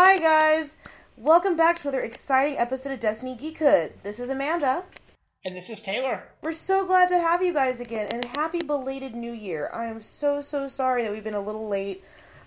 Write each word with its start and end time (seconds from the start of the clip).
Hi, 0.00 0.16
guys. 0.16 0.76
Welcome 1.16 1.56
back 1.56 1.80
to 1.80 1.88
another 1.88 2.04
exciting 2.04 2.56
episode 2.56 2.92
of 2.92 3.00
Destiny 3.00 3.34
Geekhood. 3.34 3.90
This 4.04 4.20
is 4.20 4.30
Amanda. 4.30 4.84
And 5.44 5.56
this 5.56 5.68
is 5.70 5.82
Taylor. 5.82 6.22
We're 6.40 6.52
so 6.52 6.86
glad 6.86 7.08
to 7.08 7.18
have 7.18 7.42
you 7.42 7.52
guys 7.52 7.80
again, 7.80 8.06
and 8.12 8.24
happy 8.24 8.60
belated 8.60 9.16
New 9.16 9.32
Year. 9.32 9.68
I 9.72 9.86
am 9.86 10.00
so, 10.00 10.40
so 10.40 10.68
sorry 10.68 11.02
that 11.02 11.10
we've 11.10 11.24
been 11.24 11.34
a 11.34 11.40
little 11.40 11.68
late. 11.68 12.04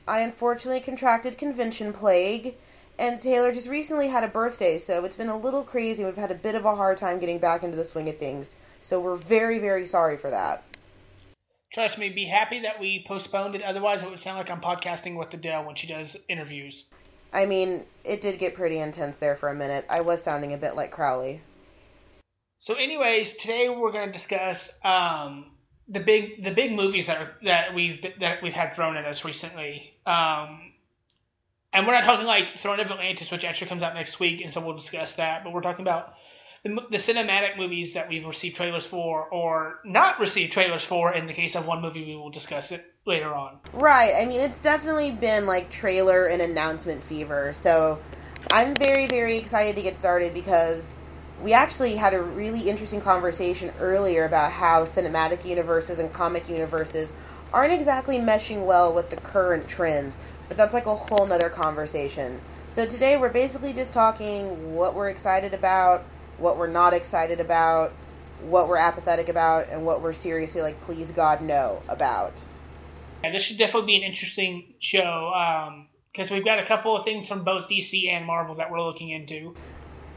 I 0.07 0.21
unfortunately 0.21 0.79
contracted 0.79 1.37
convention 1.37 1.91
plague, 1.91 2.55
and 2.97 3.21
Taylor 3.21 3.51
just 3.51 3.67
recently 3.67 4.07
had 4.07 4.23
a 4.23 4.29
birthday, 4.29 4.77
so 4.77 5.03
it's 5.03 5.17
been 5.17 5.27
a 5.27 5.37
little 5.37 5.63
crazy. 5.63 6.05
We've 6.05 6.15
had 6.15 6.31
a 6.31 6.35
bit 6.35 6.55
of 6.55 6.63
a 6.63 6.77
hard 6.77 6.95
time 6.95 7.19
getting 7.19 7.39
back 7.39 7.63
into 7.63 7.75
the 7.75 7.83
swing 7.83 8.07
of 8.07 8.17
things, 8.17 8.55
so 8.79 9.01
we're 9.01 9.15
very, 9.15 9.59
very 9.59 9.85
sorry 9.85 10.15
for 10.15 10.29
that. 10.29 10.63
Trust 11.73 11.97
me, 11.97 12.07
be 12.07 12.23
happy 12.23 12.61
that 12.61 12.79
we 12.79 13.03
postponed 13.05 13.55
it. 13.55 13.61
Otherwise, 13.61 14.03
it 14.03 14.09
would 14.09 14.21
sound 14.21 14.37
like 14.37 14.49
I'm 14.49 14.61
podcasting 14.61 15.17
with 15.17 15.33
Adele 15.33 15.65
when 15.65 15.75
she 15.75 15.87
does 15.87 16.15
interviews. 16.29 16.85
I 17.33 17.45
mean, 17.45 17.85
it 18.03 18.21
did 18.21 18.39
get 18.39 18.55
pretty 18.55 18.79
intense 18.79 19.17
there 19.17 19.35
for 19.35 19.49
a 19.49 19.55
minute. 19.55 19.85
I 19.89 20.01
was 20.01 20.21
sounding 20.21 20.53
a 20.53 20.57
bit 20.57 20.75
like 20.75 20.91
Crowley. 20.91 21.41
So, 22.59 22.75
anyways, 22.75 23.33
today 23.33 23.69
we're 23.69 23.91
going 23.91 24.07
to 24.07 24.11
discuss 24.11 24.71
um, 24.83 25.45
the 25.87 25.99
big 25.99 26.43
the 26.43 26.51
big 26.51 26.73
movies 26.73 27.07
that 27.07 27.21
are 27.21 27.31
that 27.43 27.73
we've 27.73 28.05
that 28.19 28.41
we've 28.43 28.53
had 28.53 28.75
thrown 28.75 28.97
at 28.97 29.05
us 29.05 29.25
recently. 29.25 29.93
Um, 30.05 30.73
and 31.73 31.87
we're 31.87 31.93
not 31.93 32.03
talking 32.03 32.25
like 32.25 32.57
Throne 32.57 32.81
of 32.81 32.91
Atlantis, 32.91 33.31
which 33.31 33.45
actually 33.45 33.67
comes 33.67 33.81
out 33.81 33.93
next 33.93 34.19
week, 34.19 34.41
and 34.41 34.51
so 34.51 34.59
we'll 34.59 34.75
discuss 34.75 35.13
that. 35.13 35.43
But 35.43 35.53
we're 35.53 35.61
talking 35.61 35.83
about 35.83 36.15
the, 36.63 36.69
the 36.91 36.97
cinematic 36.97 37.57
movies 37.57 37.93
that 37.93 38.09
we've 38.09 38.25
received 38.25 38.57
trailers 38.57 38.85
for, 38.85 39.23
or 39.23 39.79
not 39.85 40.19
received 40.19 40.51
trailers 40.51 40.83
for. 40.83 41.13
In 41.13 41.27
the 41.27 41.33
case 41.33 41.55
of 41.55 41.65
one 41.65 41.81
movie, 41.81 42.03
we 42.03 42.15
will 42.15 42.29
discuss 42.29 42.73
it 42.73 42.85
later 43.05 43.33
on. 43.33 43.57
Right. 43.73 44.13
I 44.15 44.25
mean, 44.25 44.39
it's 44.39 44.59
definitely 44.59 45.11
been 45.11 45.45
like 45.45 45.69
trailer 45.71 46.27
and 46.27 46.41
announcement 46.41 47.03
fever. 47.03 47.51
So 47.53 47.99
I'm 48.51 48.75
very, 48.75 49.07
very 49.07 49.37
excited 49.37 49.75
to 49.75 49.81
get 49.81 49.95
started 49.95 50.33
because 50.33 50.95
we 51.41 51.53
actually 51.53 51.95
had 51.95 52.13
a 52.13 52.21
really 52.21 52.69
interesting 52.69 53.01
conversation 53.01 53.73
earlier 53.79 54.25
about 54.25 54.51
how 54.51 54.83
cinematic 54.83 55.45
universes 55.45 55.97
and 55.97 56.13
comic 56.13 56.47
universes 56.47 57.13
aren't 57.51 57.73
exactly 57.73 58.17
meshing 58.17 58.65
well 58.65 58.93
with 58.93 59.09
the 59.09 59.15
current 59.17 59.67
trend. 59.67 60.13
But 60.47 60.57
that's 60.57 60.73
like 60.73 60.85
a 60.85 60.95
whole 60.95 61.25
nother 61.25 61.49
conversation. 61.49 62.39
So 62.69 62.85
today 62.85 63.17
we're 63.17 63.29
basically 63.29 63.73
just 63.73 63.93
talking 63.93 64.75
what 64.75 64.93
we're 64.93 65.09
excited 65.09 65.53
about, 65.53 66.03
what 66.37 66.57
we're 66.57 66.67
not 66.67 66.93
excited 66.93 67.39
about, 67.39 67.91
what 68.43 68.67
we're 68.67 68.77
apathetic 68.77 69.27
about, 69.27 69.69
and 69.69 69.85
what 69.85 70.01
we're 70.01 70.13
seriously 70.13 70.61
like, 70.61 70.79
please 70.81 71.11
God, 71.11 71.41
no 71.41 71.81
about. 71.87 72.33
Yeah, 73.23 73.31
this 73.31 73.43
should 73.43 73.57
definitely 73.57 73.87
be 73.87 73.95
an 73.97 74.03
interesting 74.03 74.73
show 74.79 75.31
because 76.11 76.31
um, 76.31 76.35
we've 76.35 76.45
got 76.45 76.59
a 76.59 76.65
couple 76.65 76.95
of 76.95 77.03
things 77.03 77.27
from 77.27 77.43
both 77.43 77.69
DC 77.69 78.09
and 78.09 78.25
Marvel 78.25 78.55
that 78.55 78.71
we're 78.71 78.81
looking 78.81 79.09
into. 79.09 79.53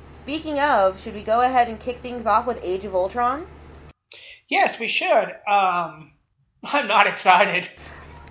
Speaking 0.07 0.59
of, 0.59 1.01
should 1.01 1.15
we 1.15 1.23
go 1.23 1.43
ahead 1.43 1.69
and 1.69 1.79
kick 1.79 1.99
things 1.99 2.27
off 2.27 2.47
with 2.47 2.65
Age 2.65 2.85
of 2.85 2.95
Ultron? 2.95 3.47
Yes, 4.49 4.79
we 4.79 4.89
should. 4.89 5.35
Um, 5.47 6.13
I'm 6.65 6.89
not 6.89 7.07
excited. 7.07 7.69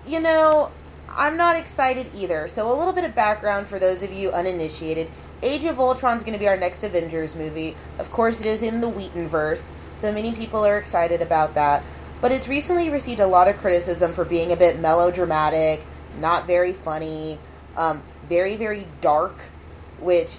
You 0.06 0.20
know, 0.20 0.70
I'm 1.08 1.36
not 1.36 1.56
excited 1.56 2.08
either. 2.14 2.48
So, 2.48 2.70
a 2.70 2.74
little 2.74 2.92
bit 2.92 3.04
of 3.04 3.14
background 3.14 3.68
for 3.68 3.78
those 3.78 4.02
of 4.02 4.12
you 4.12 4.30
uninitiated. 4.30 5.08
Age 5.42 5.64
of 5.64 5.78
Ultron 5.78 6.16
is 6.16 6.22
going 6.22 6.32
to 6.32 6.38
be 6.38 6.48
our 6.48 6.56
next 6.56 6.82
Avengers 6.82 7.36
movie. 7.36 7.76
Of 7.98 8.10
course, 8.10 8.40
it 8.40 8.46
is 8.46 8.62
in 8.62 8.80
the 8.80 8.90
Whedonverse, 8.90 9.70
so 9.94 10.10
many 10.10 10.32
people 10.32 10.64
are 10.64 10.78
excited 10.78 11.22
about 11.22 11.54
that. 11.54 11.82
But 12.24 12.32
it's 12.32 12.48
recently 12.48 12.88
received 12.88 13.20
a 13.20 13.26
lot 13.26 13.48
of 13.48 13.58
criticism 13.58 14.14
for 14.14 14.24
being 14.24 14.50
a 14.50 14.56
bit 14.56 14.80
melodramatic, 14.80 15.84
not 16.18 16.46
very 16.46 16.72
funny, 16.72 17.38
um, 17.76 18.02
very, 18.30 18.56
very 18.56 18.86
dark, 19.02 19.38
which 20.00 20.38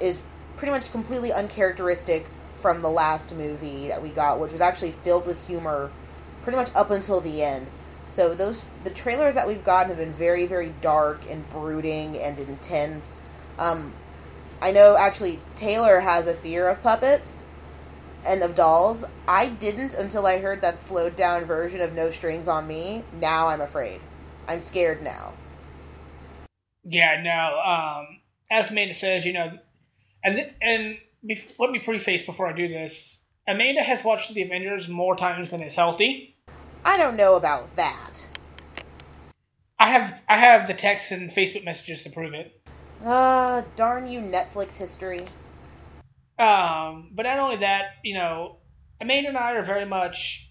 is 0.00 0.20
pretty 0.56 0.72
much 0.72 0.90
completely 0.90 1.32
uncharacteristic 1.32 2.26
from 2.56 2.82
the 2.82 2.90
last 2.90 3.32
movie 3.32 3.86
that 3.86 4.02
we 4.02 4.08
got, 4.08 4.40
which 4.40 4.50
was 4.50 4.60
actually 4.60 4.90
filled 4.90 5.24
with 5.24 5.46
humor 5.46 5.92
pretty 6.42 6.56
much 6.56 6.70
up 6.74 6.90
until 6.90 7.20
the 7.20 7.44
end. 7.44 7.68
So 8.08 8.34
those 8.34 8.64
the 8.82 8.90
trailers 8.90 9.36
that 9.36 9.46
we've 9.46 9.62
gotten 9.62 9.90
have 9.90 9.98
been 9.98 10.12
very, 10.12 10.46
very 10.46 10.74
dark 10.80 11.30
and 11.30 11.48
brooding 11.50 12.18
and 12.18 12.40
intense. 12.40 13.22
Um, 13.56 13.92
I 14.60 14.72
know 14.72 14.96
actually 14.96 15.38
Taylor 15.54 16.00
has 16.00 16.26
a 16.26 16.34
fear 16.34 16.66
of 16.66 16.82
puppets 16.82 17.39
and 18.24 18.42
of 18.42 18.54
dolls. 18.54 19.04
I 19.26 19.48
didn't 19.48 19.94
until 19.94 20.26
I 20.26 20.38
heard 20.38 20.60
that 20.62 20.78
slowed 20.78 21.16
down 21.16 21.44
version 21.44 21.80
of 21.80 21.92
No 21.92 22.10
Strings 22.10 22.48
on 22.48 22.66
Me. 22.66 23.04
Now 23.20 23.48
I'm 23.48 23.60
afraid. 23.60 24.00
I'm 24.48 24.60
scared 24.60 25.02
now. 25.02 25.32
Yeah, 26.84 27.22
no. 27.22 27.60
Um, 27.60 28.20
as 28.50 28.70
Amanda 28.70 28.94
says, 28.94 29.24
you 29.24 29.32
know, 29.32 29.58
and 30.24 30.50
and 30.60 30.98
bef- 31.24 31.52
let 31.58 31.70
me 31.70 31.78
preface 31.78 32.22
before 32.22 32.48
I 32.48 32.52
do 32.52 32.68
this. 32.68 33.18
Amanda 33.46 33.82
has 33.82 34.04
watched 34.04 34.32
the 34.32 34.42
Avengers 34.42 34.88
more 34.88 35.16
times 35.16 35.50
than 35.50 35.62
is 35.62 35.74
healthy. 35.74 36.36
I 36.84 36.96
don't 36.96 37.16
know 37.16 37.36
about 37.36 37.74
that. 37.76 38.26
I 39.78 39.88
have 39.88 40.20
I 40.28 40.36
have 40.36 40.66
the 40.66 40.74
text 40.74 41.10
and 41.10 41.30
Facebook 41.30 41.64
messages 41.64 42.04
to 42.04 42.10
prove 42.10 42.34
it. 42.34 42.60
Ah, 43.04 43.58
uh, 43.58 43.64
darn 43.76 44.06
you, 44.06 44.20
Netflix 44.20 44.76
history. 44.76 45.24
Um, 46.40 47.10
but 47.12 47.24
not 47.24 47.38
only 47.38 47.56
that, 47.56 47.96
you 48.02 48.14
know, 48.14 48.56
Amanda 49.00 49.28
and 49.28 49.38
I 49.38 49.52
are 49.52 49.62
very 49.62 49.84
much 49.84 50.50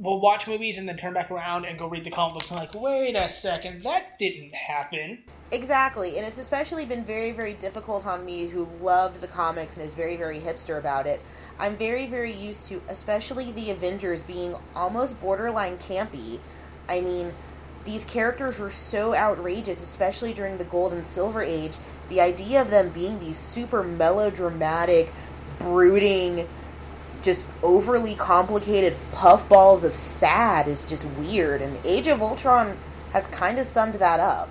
we'll 0.00 0.20
watch 0.20 0.48
movies 0.48 0.78
and 0.78 0.88
then 0.88 0.96
turn 0.96 1.12
back 1.12 1.30
around 1.30 1.66
and 1.66 1.78
go 1.78 1.86
read 1.86 2.04
the 2.04 2.10
comic 2.10 2.34
books 2.34 2.50
and 2.50 2.58
like, 2.58 2.74
wait 2.74 3.14
a 3.14 3.28
second, 3.28 3.82
that 3.84 4.18
didn't 4.18 4.54
happen. 4.54 5.22
Exactly, 5.52 6.16
and 6.16 6.26
it's 6.26 6.38
especially 6.38 6.86
been 6.86 7.04
very, 7.04 7.32
very 7.32 7.52
difficult 7.54 8.06
on 8.06 8.24
me 8.24 8.46
who 8.46 8.64
loved 8.80 9.20
the 9.20 9.28
comics 9.28 9.76
and 9.76 9.84
is 9.84 9.94
very, 9.94 10.16
very 10.16 10.38
hipster 10.38 10.78
about 10.78 11.06
it. 11.06 11.20
I'm 11.58 11.76
very, 11.76 12.06
very 12.06 12.32
used 12.32 12.66
to, 12.66 12.80
especially 12.88 13.52
the 13.52 13.70
Avengers 13.70 14.22
being 14.22 14.54
almost 14.74 15.20
borderline 15.20 15.76
campy. 15.76 16.38
I 16.88 17.02
mean, 17.02 17.32
these 17.84 18.04
characters 18.04 18.58
were 18.58 18.70
so 18.70 19.14
outrageous, 19.14 19.82
especially 19.82 20.32
during 20.32 20.58
the 20.58 20.64
Gold 20.64 20.92
and 20.92 21.06
Silver 21.06 21.42
Age. 21.42 21.76
The 22.08 22.20
idea 22.20 22.60
of 22.60 22.70
them 22.70 22.90
being 22.90 23.18
these 23.18 23.36
super 23.36 23.82
melodramatic, 23.82 25.12
brooding, 25.58 26.48
just 27.22 27.44
overly 27.62 28.14
complicated 28.14 28.96
puffballs 29.12 29.84
of 29.84 29.94
sad 29.94 30.68
is 30.68 30.84
just 30.84 31.04
weird, 31.18 31.62
and 31.62 31.78
Age 31.84 32.06
of 32.06 32.22
Ultron 32.22 32.76
has 33.12 33.26
kind 33.26 33.58
of 33.58 33.66
summed 33.66 33.94
that 33.96 34.20
up. 34.20 34.50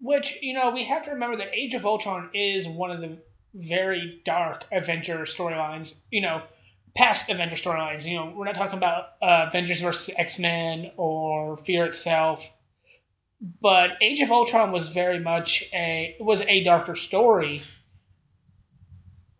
Which, 0.00 0.38
you 0.42 0.54
know, 0.54 0.70
we 0.70 0.84
have 0.84 1.04
to 1.04 1.10
remember 1.10 1.36
that 1.36 1.54
Age 1.54 1.74
of 1.74 1.84
Ultron 1.84 2.30
is 2.32 2.66
one 2.66 2.90
of 2.90 3.00
the 3.00 3.18
very 3.54 4.20
dark 4.24 4.64
Avenger 4.72 5.18
storylines, 5.20 5.94
you 6.10 6.22
know, 6.22 6.42
past 6.94 7.30
Avenger 7.30 7.56
storylines. 7.56 8.06
You 8.06 8.16
know, 8.16 8.32
we're 8.34 8.44
not 8.44 8.54
talking 8.54 8.78
about 8.78 9.04
uh, 9.22 9.46
Avengers 9.48 9.80
versus 9.80 10.14
X 10.16 10.38
Men 10.38 10.92
or 10.96 11.58
Fear 11.58 11.86
itself, 11.86 12.48
but 13.60 13.92
Age 14.00 14.20
of 14.20 14.30
Ultron 14.30 14.72
was 14.72 14.88
very 14.88 15.18
much 15.18 15.68
a 15.72 16.16
was 16.20 16.42
a 16.42 16.64
darker 16.64 16.96
story 16.96 17.62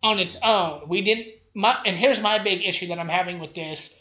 on 0.03 0.19
its 0.19 0.37
own. 0.43 0.89
We 0.89 1.03
didn't. 1.03 1.27
My, 1.53 1.79
and 1.85 1.97
here's 1.97 2.21
my 2.21 2.39
big 2.39 2.65
issue 2.65 2.89
that 2.89 2.99
I'm 2.99 3.09
having 3.09 3.41
with 3.41 3.55
this 3.55 3.97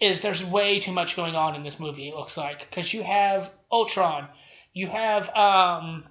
is 0.00 0.20
there's 0.20 0.44
way 0.44 0.80
too 0.80 0.92
much 0.92 1.16
going 1.16 1.34
on 1.34 1.54
in 1.54 1.62
this 1.62 1.80
movie. 1.80 2.08
It 2.08 2.14
looks 2.14 2.36
like 2.36 2.68
because 2.68 2.92
you 2.92 3.02
have 3.02 3.50
Ultron, 3.70 4.28
you 4.72 4.86
have 4.86 5.28
um, 5.34 6.04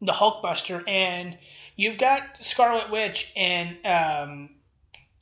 the 0.00 0.12
Hulkbuster, 0.12 0.86
and 0.88 1.38
you've 1.76 1.98
got 1.98 2.22
Scarlet 2.40 2.90
Witch 2.90 3.32
and 3.36 3.76
um, 3.86 4.50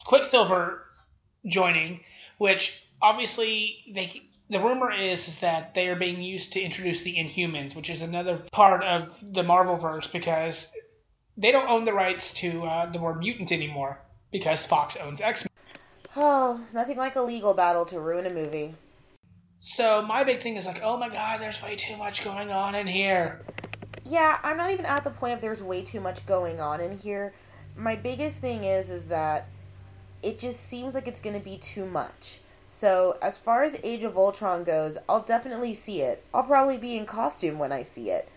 Quicksilver 0.06 0.84
joining, 1.44 2.00
which 2.38 2.82
obviously 3.02 3.78
they 3.92 4.22
the 4.48 4.60
rumor 4.60 4.92
is, 4.92 5.26
is 5.26 5.36
that 5.40 5.74
they 5.74 5.88
are 5.88 5.96
being 5.96 6.22
used 6.22 6.52
to 6.52 6.60
introduce 6.60 7.02
the 7.02 7.16
Inhumans, 7.16 7.74
which 7.74 7.90
is 7.90 8.02
another 8.02 8.40
part 8.52 8.84
of 8.84 9.18
the 9.34 9.42
Marvel 9.42 9.76
verse 9.76 10.06
because 10.06 10.68
they 11.36 11.50
don't 11.50 11.68
own 11.68 11.84
the 11.84 11.92
rights 11.92 12.32
to 12.34 12.62
uh, 12.62 12.86
the 12.86 13.00
word 13.00 13.18
mutant 13.18 13.50
anymore 13.50 13.98
because 14.30 14.64
Fox 14.64 14.96
owns 14.96 15.20
X 15.20 15.44
Men. 15.44 15.76
Oh, 16.16 16.64
nothing 16.72 16.96
like 16.96 17.16
a 17.16 17.20
legal 17.20 17.54
battle 17.54 17.84
to 17.86 18.00
ruin 18.00 18.26
a 18.26 18.30
movie. 18.30 18.74
So 19.60 20.02
my 20.02 20.22
big 20.22 20.40
thing 20.40 20.54
is 20.56 20.66
like, 20.66 20.80
oh 20.82 20.96
my 20.96 21.08
god, 21.08 21.40
there's 21.40 21.60
way 21.60 21.74
too 21.74 21.96
much 21.96 22.24
going 22.24 22.50
on 22.50 22.76
in 22.76 22.86
here. 22.86 23.42
Yeah, 24.04 24.38
I'm 24.44 24.56
not 24.56 24.70
even 24.70 24.86
at 24.86 25.02
the 25.02 25.10
point 25.10 25.34
of 25.34 25.40
there's 25.40 25.62
way 25.62 25.82
too 25.82 26.00
much 26.00 26.24
going 26.26 26.60
on 26.60 26.80
in 26.80 26.96
here. 26.96 27.34
My 27.76 27.96
biggest 27.96 28.38
thing 28.38 28.62
is 28.62 28.88
is 28.88 29.08
that 29.08 29.48
it 30.22 30.38
just 30.38 30.66
seems 30.66 30.94
like 30.94 31.06
it's 31.06 31.20
going 31.20 31.38
to 31.38 31.44
be 31.44 31.56
too 31.56 31.86
much. 31.86 32.40
So, 32.66 33.16
as 33.22 33.38
far 33.38 33.62
as 33.62 33.78
Age 33.84 34.02
of 34.02 34.16
Ultron 34.16 34.64
goes, 34.64 34.98
I'll 35.08 35.22
definitely 35.22 35.72
see 35.72 36.00
it. 36.00 36.24
I'll 36.34 36.42
probably 36.42 36.76
be 36.76 36.96
in 36.96 37.06
costume 37.06 37.58
when 37.58 37.70
I 37.70 37.82
see 37.84 38.10
it. 38.10 38.28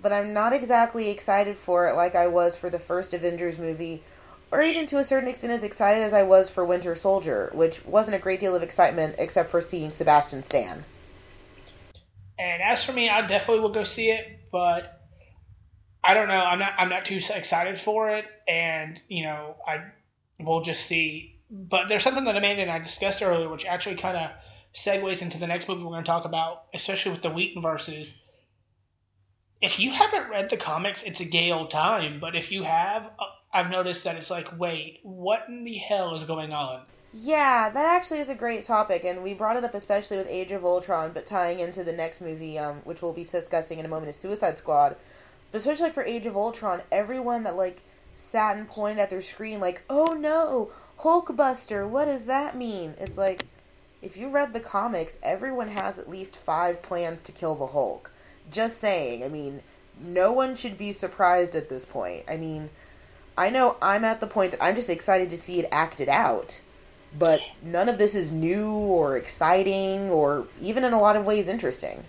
But 0.00 0.12
I'm 0.12 0.34
not 0.34 0.52
exactly 0.52 1.08
excited 1.08 1.56
for 1.56 1.88
it 1.88 1.94
like 1.94 2.14
I 2.14 2.26
was 2.26 2.58
for 2.58 2.68
the 2.68 2.78
first 2.78 3.14
Avengers 3.14 3.58
movie, 3.58 4.02
or 4.50 4.60
even 4.60 4.86
to 4.86 4.98
a 4.98 5.04
certain 5.04 5.28
extent 5.28 5.52
as 5.52 5.64
excited 5.64 6.02
as 6.02 6.12
I 6.12 6.24
was 6.24 6.50
for 6.50 6.64
Winter 6.64 6.94
Soldier, 6.94 7.50
which 7.54 7.84
wasn't 7.86 8.16
a 8.16 8.20
great 8.20 8.40
deal 8.40 8.54
of 8.54 8.62
excitement 8.62 9.14
except 9.18 9.50
for 9.50 9.60
seeing 9.60 9.90
Sebastian 9.90 10.42
Stan. 10.42 10.84
And 12.38 12.60
as 12.60 12.84
for 12.84 12.92
me, 12.92 13.08
I 13.08 13.26
definitely 13.26 13.62
will 13.62 13.72
go 13.72 13.84
see 13.84 14.10
it, 14.10 14.40
but 14.52 15.00
I 16.04 16.14
don't 16.14 16.28
know. 16.28 16.34
I'm 16.34 16.58
not. 16.58 16.72
I'm 16.76 16.88
not 16.90 17.06
too 17.06 17.18
excited 17.34 17.80
for 17.80 18.10
it, 18.10 18.26
and 18.46 19.00
you 19.08 19.24
know, 19.24 19.56
I 19.66 19.84
we'll 20.46 20.62
just 20.62 20.86
see. 20.86 21.36
But 21.50 21.88
there's 21.88 22.02
something 22.02 22.24
that 22.24 22.36
Amanda 22.36 22.62
and 22.62 22.70
I 22.70 22.78
discussed 22.78 23.22
earlier, 23.22 23.48
which 23.48 23.66
actually 23.66 23.96
kind 23.96 24.16
of 24.16 24.30
segues 24.72 25.22
into 25.22 25.38
the 25.38 25.46
next 25.46 25.68
movie 25.68 25.82
we're 25.82 25.90
going 25.90 26.04
to 26.04 26.06
talk 26.06 26.24
about, 26.24 26.64
especially 26.74 27.12
with 27.12 27.22
the 27.22 27.30
Whedonverses. 27.30 28.12
If 29.60 29.78
you 29.78 29.90
haven't 29.90 30.30
read 30.30 30.50
the 30.50 30.56
comics, 30.56 31.04
it's 31.04 31.20
a 31.20 31.24
gay 31.24 31.52
old 31.52 31.70
time. 31.70 32.20
But 32.20 32.34
if 32.34 32.50
you 32.50 32.64
have, 32.64 33.04
uh, 33.04 33.24
I've 33.52 33.70
noticed 33.70 34.04
that 34.04 34.16
it's 34.16 34.30
like, 34.30 34.58
wait, 34.58 34.98
what 35.02 35.44
in 35.48 35.64
the 35.64 35.74
hell 35.74 36.14
is 36.14 36.24
going 36.24 36.52
on? 36.52 36.82
Yeah, 37.16 37.70
that 37.70 37.86
actually 37.86 38.18
is 38.18 38.28
a 38.28 38.34
great 38.34 38.64
topic, 38.64 39.04
and 39.04 39.22
we 39.22 39.34
brought 39.34 39.56
it 39.56 39.62
up 39.62 39.74
especially 39.74 40.16
with 40.16 40.26
Age 40.26 40.50
of 40.50 40.64
Ultron, 40.64 41.12
but 41.12 41.26
tying 41.26 41.60
into 41.60 41.84
the 41.84 41.92
next 41.92 42.20
movie, 42.20 42.58
um, 42.58 42.78
which 42.78 43.00
we'll 43.00 43.12
be 43.12 43.22
discussing 43.22 43.78
in 43.78 43.84
a 43.86 43.88
moment, 43.88 44.10
is 44.10 44.16
Suicide 44.16 44.58
Squad. 44.58 44.96
But 45.52 45.58
especially 45.58 45.84
like 45.84 45.94
for 45.94 46.02
Age 46.02 46.26
of 46.26 46.36
Ultron, 46.36 46.82
everyone 46.90 47.44
that 47.44 47.54
like 47.54 47.84
sat 48.16 48.56
and 48.56 48.68
pointed 48.68 49.00
at 49.00 49.10
their 49.10 49.22
screen 49.22 49.60
like, 49.60 49.82
"Oh 49.88 50.14
no, 50.14 50.70
Hulkbuster! 51.00 51.88
What 51.88 52.06
does 52.06 52.26
that 52.26 52.56
mean?" 52.56 52.94
It's 52.98 53.18
like, 53.18 53.44
if 54.02 54.16
you 54.16 54.28
read 54.28 54.52
the 54.52 54.60
comics, 54.60 55.18
everyone 55.22 55.68
has 55.68 55.98
at 55.98 56.10
least 56.10 56.36
five 56.36 56.82
plans 56.82 57.22
to 57.24 57.32
kill 57.32 57.54
the 57.54 57.68
Hulk. 57.68 58.10
Just 58.50 58.78
saying. 58.78 59.24
I 59.24 59.28
mean, 59.28 59.62
no 59.98 60.32
one 60.32 60.54
should 60.54 60.76
be 60.76 60.92
surprised 60.92 61.54
at 61.54 61.68
this 61.68 61.84
point. 61.84 62.24
I 62.28 62.36
mean, 62.36 62.70
I 63.36 63.50
know 63.50 63.76
I'm 63.80 64.04
at 64.04 64.20
the 64.20 64.26
point 64.26 64.50
that 64.50 64.62
I'm 64.62 64.74
just 64.74 64.90
excited 64.90 65.30
to 65.30 65.36
see 65.36 65.58
it 65.58 65.68
acted 65.72 66.08
out. 66.08 66.60
But 67.16 67.40
none 67.62 67.88
of 67.88 67.98
this 67.98 68.14
is 68.14 68.32
new 68.32 68.70
or 68.70 69.16
exciting 69.16 70.10
or 70.10 70.46
even 70.60 70.84
in 70.84 70.92
a 70.92 71.00
lot 71.00 71.16
of 71.16 71.26
ways 71.26 71.48
interesting. 71.48 72.02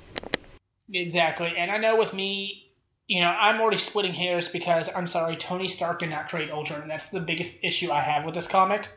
Exactly. 0.92 1.54
And 1.58 1.72
I 1.72 1.78
know 1.78 1.96
with 1.96 2.14
me, 2.14 2.65
you 3.08 3.22
know, 3.22 3.28
I'm 3.28 3.62
already 3.62 3.78
splitting 3.78 4.14
hairs 4.14 4.48
because 4.48 4.90
I'm 4.94 5.08
sorry, 5.08 5.38
Tony 5.38 5.68
Stark 5.68 6.00
did 6.00 6.10
not 6.10 6.30
create 6.30 6.52
Ultron, 6.52 6.82
and 6.82 6.90
that's 6.90 7.10
the 7.10 7.20
biggest 7.20 7.56
issue 7.62 7.92
I 7.92 8.02
have 8.02 8.26
with 8.26 8.36
this 8.36 8.48
comic. 8.48 8.88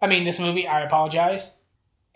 I 0.00 0.06
mean, 0.06 0.24
this 0.24 0.38
movie. 0.38 0.66
I 0.66 0.82
apologize. 0.82 1.50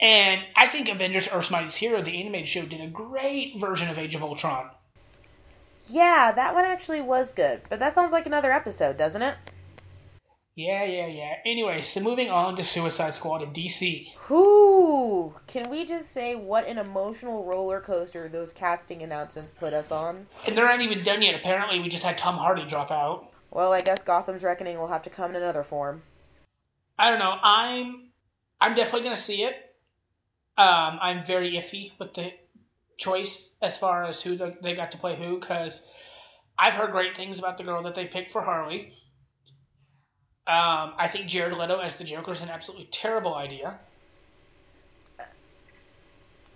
And 0.00 0.44
I 0.54 0.66
think 0.66 0.88
Avengers: 0.88 1.28
Earth's 1.32 1.50
Mightiest 1.50 1.78
Hero, 1.78 2.02
the 2.02 2.20
animated 2.20 2.48
show, 2.48 2.64
did 2.64 2.80
a 2.80 2.88
great 2.88 3.58
version 3.58 3.88
of 3.88 3.98
Age 3.98 4.14
of 4.14 4.22
Ultron. 4.22 4.70
Yeah, 5.88 6.32
that 6.32 6.54
one 6.54 6.64
actually 6.64 7.00
was 7.00 7.32
good, 7.32 7.62
but 7.68 7.78
that 7.78 7.94
sounds 7.94 8.12
like 8.12 8.26
another 8.26 8.52
episode, 8.52 8.96
doesn't 8.96 9.22
it? 9.22 9.36
Yeah, 10.56 10.84
yeah, 10.84 11.06
yeah. 11.06 11.34
Anyway, 11.44 11.82
so 11.82 12.00
moving 12.00 12.30
on 12.30 12.56
to 12.56 12.64
Suicide 12.64 13.14
Squad 13.14 13.42
in 13.42 13.50
DC. 13.50 14.10
Whoo! 14.30 15.34
Can 15.46 15.68
we 15.68 15.84
just 15.84 16.10
say 16.10 16.34
what 16.34 16.66
an 16.66 16.78
emotional 16.78 17.44
roller 17.44 17.78
coaster 17.78 18.26
those 18.26 18.54
casting 18.54 19.02
announcements 19.02 19.52
put 19.52 19.74
us 19.74 19.92
on? 19.92 20.26
And 20.46 20.56
they're 20.56 20.64
not 20.64 20.80
even 20.80 21.04
done 21.04 21.20
yet. 21.20 21.34
Apparently, 21.34 21.80
we 21.80 21.90
just 21.90 22.04
had 22.04 22.16
Tom 22.16 22.36
Hardy 22.36 22.64
drop 22.64 22.90
out. 22.90 23.30
Well, 23.50 23.74
I 23.74 23.82
guess 23.82 24.02
Gotham's 24.02 24.42
Reckoning 24.42 24.78
will 24.78 24.88
have 24.88 25.02
to 25.02 25.10
come 25.10 25.32
in 25.32 25.36
another 25.36 25.62
form. 25.62 26.02
I 26.98 27.10
don't 27.10 27.18
know. 27.18 27.36
I'm 27.42 28.08
I'm 28.58 28.74
definitely 28.74 29.04
gonna 29.04 29.16
see 29.16 29.42
it. 29.44 29.54
Um, 30.56 30.98
I'm 31.02 31.26
very 31.26 31.52
iffy 31.52 31.92
with 31.98 32.14
the 32.14 32.32
choice 32.96 33.50
as 33.60 33.76
far 33.76 34.04
as 34.04 34.22
who 34.22 34.36
they 34.62 34.74
got 34.74 34.92
to 34.92 34.98
play 34.98 35.16
who 35.16 35.38
because 35.38 35.82
I've 36.58 36.72
heard 36.72 36.92
great 36.92 37.14
things 37.14 37.38
about 37.38 37.58
the 37.58 37.64
girl 37.64 37.82
that 37.82 37.94
they 37.94 38.06
picked 38.06 38.32
for 38.32 38.40
Harley. 38.40 38.94
Um, 40.48 40.92
I 40.96 41.08
think 41.08 41.26
Jared 41.26 41.56
Leto 41.56 41.78
as 41.80 41.96
the 41.96 42.04
Joker 42.04 42.32
is 42.32 42.42
an 42.42 42.50
absolutely 42.50 42.86
terrible 42.92 43.34
idea. 43.34 43.78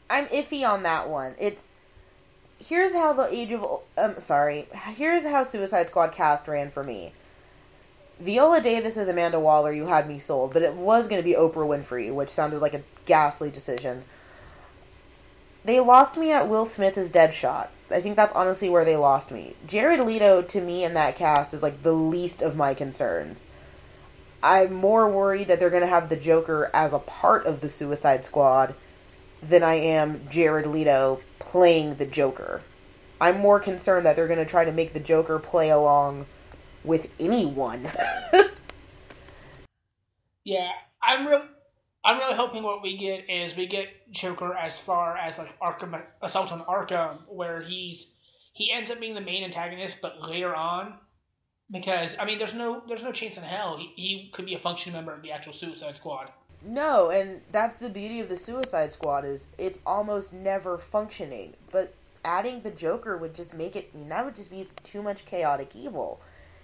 I'm 0.08 0.26
iffy 0.26 0.68
on 0.68 0.84
that 0.84 1.08
one. 1.08 1.34
It's 1.38 1.70
here's 2.58 2.92
how 2.94 3.12
the 3.12 3.32
Age 3.32 3.52
of 3.52 3.64
um 3.98 4.20
sorry, 4.20 4.68
here's 4.94 5.24
how 5.24 5.42
Suicide 5.42 5.88
Squad 5.88 6.12
cast 6.12 6.46
ran 6.46 6.70
for 6.70 6.84
me. 6.84 7.12
Viola 8.20 8.60
Davis 8.60 8.96
as 8.96 9.08
Amanda 9.08 9.40
Waller, 9.40 9.72
you 9.72 9.86
had 9.86 10.08
me 10.08 10.18
sold, 10.18 10.52
but 10.52 10.62
it 10.62 10.74
was 10.74 11.08
going 11.08 11.20
to 11.20 11.24
be 11.24 11.34
Oprah 11.34 11.66
Winfrey, 11.66 12.12
which 12.12 12.28
sounded 12.28 12.60
like 12.60 12.74
a 12.74 12.82
ghastly 13.06 13.50
decision. 13.50 14.04
They 15.64 15.80
lost 15.80 16.16
me 16.16 16.30
at 16.30 16.48
Will 16.48 16.66
Smith 16.66 16.98
as 16.98 17.10
Deadshot. 17.10 17.68
I 17.90 18.00
think 18.00 18.16
that's 18.16 18.32
honestly 18.32 18.68
where 18.68 18.84
they 18.84 18.96
lost 18.96 19.30
me. 19.30 19.54
Jared 19.66 20.00
Leto, 20.00 20.42
to 20.42 20.60
me, 20.60 20.84
in 20.84 20.94
that 20.94 21.16
cast, 21.16 21.54
is 21.54 21.62
like 21.62 21.82
the 21.82 21.92
least 21.92 22.42
of 22.42 22.56
my 22.56 22.74
concerns. 22.74 23.48
I'm 24.42 24.72
more 24.72 25.08
worried 25.08 25.48
that 25.48 25.60
they're 25.60 25.70
going 25.70 25.82
to 25.82 25.86
have 25.86 26.08
the 26.08 26.16
Joker 26.16 26.70
as 26.72 26.92
a 26.92 26.98
part 26.98 27.46
of 27.46 27.60
the 27.60 27.68
Suicide 27.68 28.24
Squad 28.24 28.74
than 29.42 29.62
I 29.62 29.74
am 29.74 30.28
Jared 30.30 30.66
Leto 30.66 31.20
playing 31.38 31.96
the 31.96 32.06
Joker. 32.06 32.62
I'm 33.20 33.38
more 33.38 33.60
concerned 33.60 34.06
that 34.06 34.16
they're 34.16 34.28
going 34.28 34.38
to 34.38 34.46
try 34.46 34.64
to 34.64 34.72
make 34.72 34.94
the 34.94 35.00
Joker 35.00 35.38
play 35.38 35.70
along 35.70 36.26
with 36.84 37.12
anyone. 37.20 37.86
yeah, 40.44 40.70
I'm 41.02 41.26
real. 41.26 41.44
I'm 42.02 42.18
really 42.18 42.34
hoping 42.34 42.62
what 42.62 42.82
we 42.82 42.96
get 42.96 43.28
is 43.28 43.54
we 43.54 43.66
get 43.66 44.10
Joker 44.10 44.54
as 44.54 44.78
far 44.78 45.18
as 45.18 45.38
like 45.38 45.58
Arkham 45.60 46.02
Assault 46.22 46.50
on 46.50 46.62
Arkham, 46.62 47.18
where 47.28 47.60
he's 47.60 48.06
he 48.54 48.72
ends 48.72 48.90
up 48.90 49.00
being 49.00 49.14
the 49.14 49.20
main 49.20 49.44
antagonist, 49.44 50.00
but 50.00 50.22
later 50.22 50.54
on 50.54 50.94
because 51.70 52.16
I 52.18 52.24
mean, 52.24 52.38
there's 52.38 52.54
no 52.54 52.82
there's 52.88 53.02
no 53.02 53.12
chance 53.12 53.36
in 53.36 53.44
hell 53.44 53.76
he, 53.76 53.92
he 53.96 54.28
could 54.32 54.46
be 54.46 54.54
a 54.54 54.58
functioning 54.58 54.96
member 54.96 55.12
of 55.12 55.22
the 55.22 55.32
actual 55.32 55.52
Suicide 55.52 55.96
Squad. 55.96 56.30
No, 56.62 57.10
and 57.10 57.40
that's 57.52 57.76
the 57.76 57.88
beauty 57.88 58.20
of 58.20 58.28
the 58.28 58.36
Suicide 58.36 58.92
Squad 58.92 59.24
is 59.24 59.48
it's 59.58 59.78
almost 59.86 60.32
never 60.32 60.76
functioning. 60.78 61.54
But 61.70 61.94
adding 62.24 62.62
the 62.62 62.70
Joker 62.70 63.16
would 63.16 63.34
just 63.34 63.54
make 63.54 63.76
it. 63.76 63.90
I 63.94 63.98
mean, 63.98 64.08
that 64.10 64.24
would 64.24 64.34
just 64.34 64.50
be 64.50 64.64
too 64.82 65.02
much 65.02 65.24
chaotic 65.24 65.74
evil. 65.74 66.20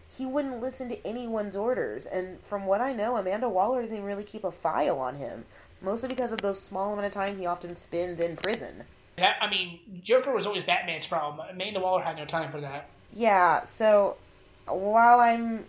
He 0.09 0.25
wouldn't 0.25 0.61
listen 0.61 0.89
to 0.91 1.07
anyone's 1.07 1.57
orders, 1.57 2.07
and 2.07 2.41
from 2.41 2.65
what 2.65 2.81
I 2.81 2.93
know, 2.93 3.17
Amanda 3.17 3.49
Waller 3.49 3.81
doesn't 3.81 4.05
really 4.05 4.23
keep 4.23 4.45
a 4.45 4.53
file 4.53 5.01
on 5.01 5.17
him, 5.17 5.47
mostly 5.83 6.09
because 6.09 6.31
of 6.31 6.41
the 6.43 6.55
small 6.55 6.93
amount 6.93 7.09
of 7.09 7.13
time 7.13 7.39
he 7.39 7.47
often 7.47 7.75
spends 7.75 8.21
in 8.21 8.37
prison. 8.37 8.85
That, 9.17 9.37
I 9.41 9.51
mean, 9.51 9.81
Joker 10.05 10.33
was 10.33 10.47
always 10.47 10.63
Batman's 10.63 11.07
problem. 11.07 11.45
Amanda 11.51 11.81
Waller 11.81 12.03
had 12.03 12.17
no 12.17 12.25
time 12.25 12.53
for 12.53 12.61
that. 12.61 12.89
Yeah, 13.13 13.65
so 13.65 14.17
while 14.67 15.21
I'm 15.21 15.67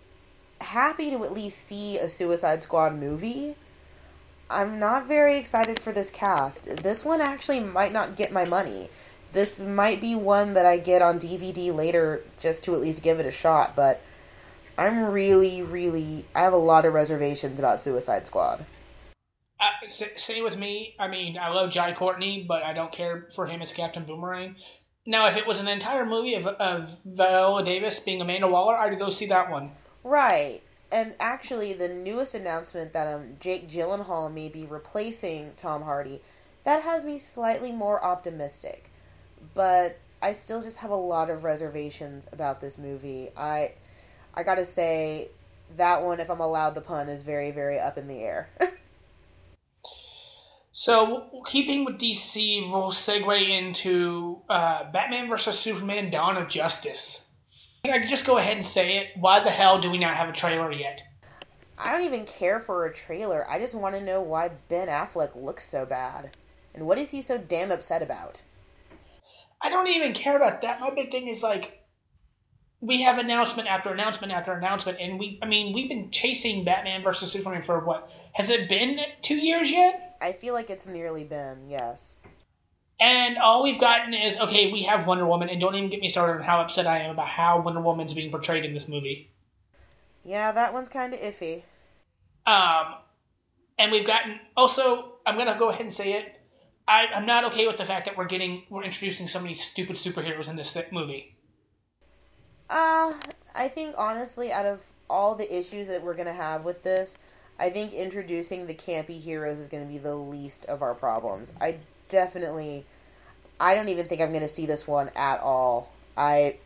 happy 0.61 1.09
to 1.11 1.23
at 1.23 1.33
least 1.33 1.67
see 1.67 1.97
a 1.97 2.09
Suicide 2.09 2.63
Squad 2.63 2.95
movie, 2.95 3.55
I'm 4.49 4.79
not 4.79 5.05
very 5.05 5.38
excited 5.38 5.79
for 5.79 5.91
this 5.91 6.09
cast. 6.09 6.83
This 6.83 7.03
one 7.03 7.21
actually 7.21 7.59
might 7.59 7.91
not 7.91 8.15
get 8.15 8.31
my 8.31 8.45
money. 8.45 8.89
This 9.33 9.59
might 9.59 9.99
be 9.99 10.15
one 10.15 10.53
that 10.53 10.65
I 10.65 10.77
get 10.77 11.01
on 11.01 11.19
DVD 11.19 11.73
later 11.75 12.21
just 12.39 12.63
to 12.63 12.73
at 12.73 12.81
least 12.81 13.03
give 13.03 13.19
it 13.19 13.25
a 13.25 13.31
shot, 13.31 13.75
but 13.75 14.01
I'm 14.77 15.06
really, 15.11 15.61
really. 15.61 16.25
I 16.33 16.42
have 16.42 16.54
a 16.54 16.57
lot 16.57 16.85
of 16.85 16.94
reservations 16.94 17.59
about 17.59 17.81
Suicide 17.81 18.25
Squad. 18.25 18.66
Uh, 19.59 19.69
same 19.89 20.44
with 20.44 20.57
me. 20.57 20.95
I 20.99 21.07
mean, 21.07 21.37
I 21.37 21.49
love 21.49 21.71
Jai 21.71 21.94
Courtney, 21.94 22.45
but 22.47 22.63
I 22.63 22.73
don't 22.73 22.92
care 22.92 23.27
for 23.35 23.47
him 23.47 23.61
as 23.61 23.73
Captain 23.73 24.06
Boomerang. 24.06 24.56
Now, 25.07 25.28
if 25.28 25.37
it 25.37 25.47
was 25.47 25.61
an 25.61 25.69
entire 25.69 26.06
movie 26.06 26.33
of, 26.33 26.45
of 26.45 26.97
Viola 27.06 27.64
Davis 27.64 28.02
being 28.02 28.21
Amanda 28.21 28.47
Waller, 28.47 28.76
I'd 28.76 28.99
go 28.99 29.09
see 29.09 29.28
that 29.28 29.49
one. 29.49 29.71
Right. 30.04 30.61
And 30.92 31.16
actually, 31.18 31.71
the 31.71 31.87
newest 31.87 32.35
announcement 32.35 32.92
that 32.92 33.07
um, 33.07 33.37
Jake 33.40 33.69
Gyllenhaal 33.69 34.33
may 34.33 34.49
be 34.49 34.66
replacing 34.66 35.54
Tom 35.56 35.81
Hardy, 35.81 36.21
that 36.66 36.83
has 36.83 37.06
me 37.06 37.18
slightly 37.18 37.71
more 37.71 38.04
optimistic. 38.04 38.92
But 39.54 39.97
I 40.21 40.33
still 40.33 40.61
just 40.61 40.80
have 40.80 40.92
a 40.92 40.95
lot 40.95 41.30
of 41.30 41.45
reservations 41.45 42.28
about 42.33 42.59
this 42.59 42.78
movie. 42.78 43.30
I, 43.37 43.71
I 44.33 44.44
gotta 44.44 44.66
say, 44.66 45.30
that 45.76 46.04
one, 46.04 46.19
if 46.19 46.30
I'm 46.30 46.42
allowed 46.42 46.76
the 46.76 46.81
pun, 46.81 47.07
is 47.07 47.23
very, 47.23 47.52
very 47.52 47.80
up 47.80 47.97
in 47.97 48.07
the 48.07 48.19
air. 48.19 48.49
So, 50.79 51.41
keeping 51.47 51.85
with 51.85 51.97
DC, 51.97 52.71
we'll 52.71 52.91
segue 52.91 53.49
into 53.49 54.43
uh, 54.47 54.91
Batman 54.91 55.27
vs. 55.27 55.57
Superman 55.57 56.11
Dawn 56.11 56.37
of 56.37 56.49
Justice. 56.49 57.25
I 57.83 57.97
could 57.97 58.07
just 58.07 58.27
go 58.27 58.37
ahead 58.37 58.57
and 58.57 58.65
say 58.65 58.97
it. 58.97 59.07
Why 59.15 59.39
the 59.39 59.49
hell 59.49 59.81
do 59.81 59.89
we 59.89 59.97
not 59.97 60.15
have 60.15 60.29
a 60.29 60.33
trailer 60.33 60.71
yet? 60.71 61.01
I 61.79 61.91
don't 61.91 62.05
even 62.05 62.27
care 62.27 62.59
for 62.59 62.85
a 62.85 62.93
trailer. 62.93 63.43
I 63.49 63.57
just 63.57 63.73
want 63.73 63.95
to 63.95 64.03
know 64.03 64.21
why 64.21 64.51
Ben 64.69 64.87
Affleck 64.87 65.35
looks 65.35 65.67
so 65.67 65.83
bad. 65.83 66.37
And 66.75 66.85
what 66.85 66.99
is 66.99 67.09
he 67.09 67.23
so 67.23 67.39
damn 67.39 67.71
upset 67.71 68.03
about? 68.03 68.43
I 69.59 69.69
don't 69.69 69.87
even 69.87 70.13
care 70.13 70.35
about 70.37 70.61
that. 70.61 70.79
My 70.79 70.91
big 70.91 71.09
thing 71.09 71.27
is 71.27 71.41
like, 71.41 71.83
we 72.81 73.01
have 73.01 73.17
announcement 73.17 73.67
after 73.67 73.91
announcement 73.91 74.31
after 74.31 74.53
announcement, 74.53 74.99
and 75.01 75.17
we, 75.17 75.39
I 75.41 75.47
mean, 75.47 75.73
we've 75.73 75.89
been 75.89 76.11
chasing 76.11 76.65
Batman 76.65 77.01
vs. 77.01 77.31
Superman 77.31 77.63
for 77.63 77.83
what? 77.83 78.11
Has 78.33 78.51
it 78.51 78.69
been 78.69 78.99
two 79.23 79.37
years 79.37 79.71
yet? 79.71 80.06
I 80.21 80.31
feel 80.33 80.54
like 80.54 80.69
it's 80.69 80.88
nearly 80.88 81.24
been, 81.24 81.69
yes. 81.69 82.19
And 83.00 83.38
all 83.38 83.64
we've 83.64 83.80
gotten 83.80 84.14
is 84.14 84.40
okay, 84.40 84.71
we 84.71 84.83
have 84.83 85.06
Wonder 85.06 85.26
Woman, 85.26 85.50
and 85.50 85.62
don't 85.62 85.76
even 85.76 85.90
get 85.90 86.00
me 86.00 86.09
started 86.09 86.40
on 86.40 86.44
how 86.44 86.62
upset 86.62 86.88
I 86.88 87.00
am 87.00 87.12
about 87.12 87.28
how 87.28 87.62
Wonder 87.62 87.81
Woman's 87.81 88.14
being 88.14 88.31
portrayed 88.31 88.66
in 88.66 88.74
this 88.74 88.88
movie. 88.88 89.30
Yeah, 90.24 90.52
that 90.52 90.74
one's 90.74 90.90
kind 90.90 91.14
of 91.14 91.19
iffy. 91.19 91.64
Um, 92.45 92.95
and 93.78 93.92
we've 93.92 94.06
gotten 94.06 94.40
also. 94.56 95.14
I'm 95.26 95.38
gonna 95.38 95.57
go 95.59 95.69
ahead 95.69 95.81
and 95.81 95.94
say 95.94 96.14
it. 96.14 96.33
I, 96.88 97.07
I'm 97.07 97.26
not 97.26 97.44
okay 97.45 97.68
with 97.68 97.78
the 97.78 97.86
fact 97.86 98.06
that 98.06 98.18
we're 98.18 98.26
getting 98.26 98.64
we're 98.69 98.83
introducing 98.83 99.28
so 99.28 99.40
many 99.40 99.54
stupid 99.54 99.95
superheroes 99.95 100.50
in 100.50 100.56
this 100.56 100.76
movie. 100.92 101.36
Uh, 102.69 103.14
I 103.54 103.68
think 103.68 103.95
honestly, 103.97 104.52
out 104.52 104.66
of 104.66 104.83
all 105.09 105.36
the 105.36 105.57
issues 105.57 105.88
that 105.90 106.04
we're 106.04 106.16
gonna 106.16 106.33
have 106.33 106.66
with 106.66 106.81
this, 106.81 107.18
I 107.59 107.69
think 107.69 107.94
introducing 107.94 108.68
the 108.68 108.73
campy 108.73 109.19
heroes 109.19 109.59
is 109.59 109.68
gonna 109.68 109.85
be 109.85 109.97
the 109.97 110.16
least 110.16 110.66
of 110.66 110.81
our 110.81 110.94
problems. 110.94 111.54
I 111.59 111.78
definitely, 112.07 112.85
I 113.59 113.73
don't 113.73 113.90
even 113.90 114.07
think 114.07 114.21
I'm 114.21 114.33
gonna 114.33 114.47
see 114.47 114.66
this 114.66 114.87
one 114.87 115.09
at 115.16 115.40
all. 115.40 115.90
I, 116.16 116.57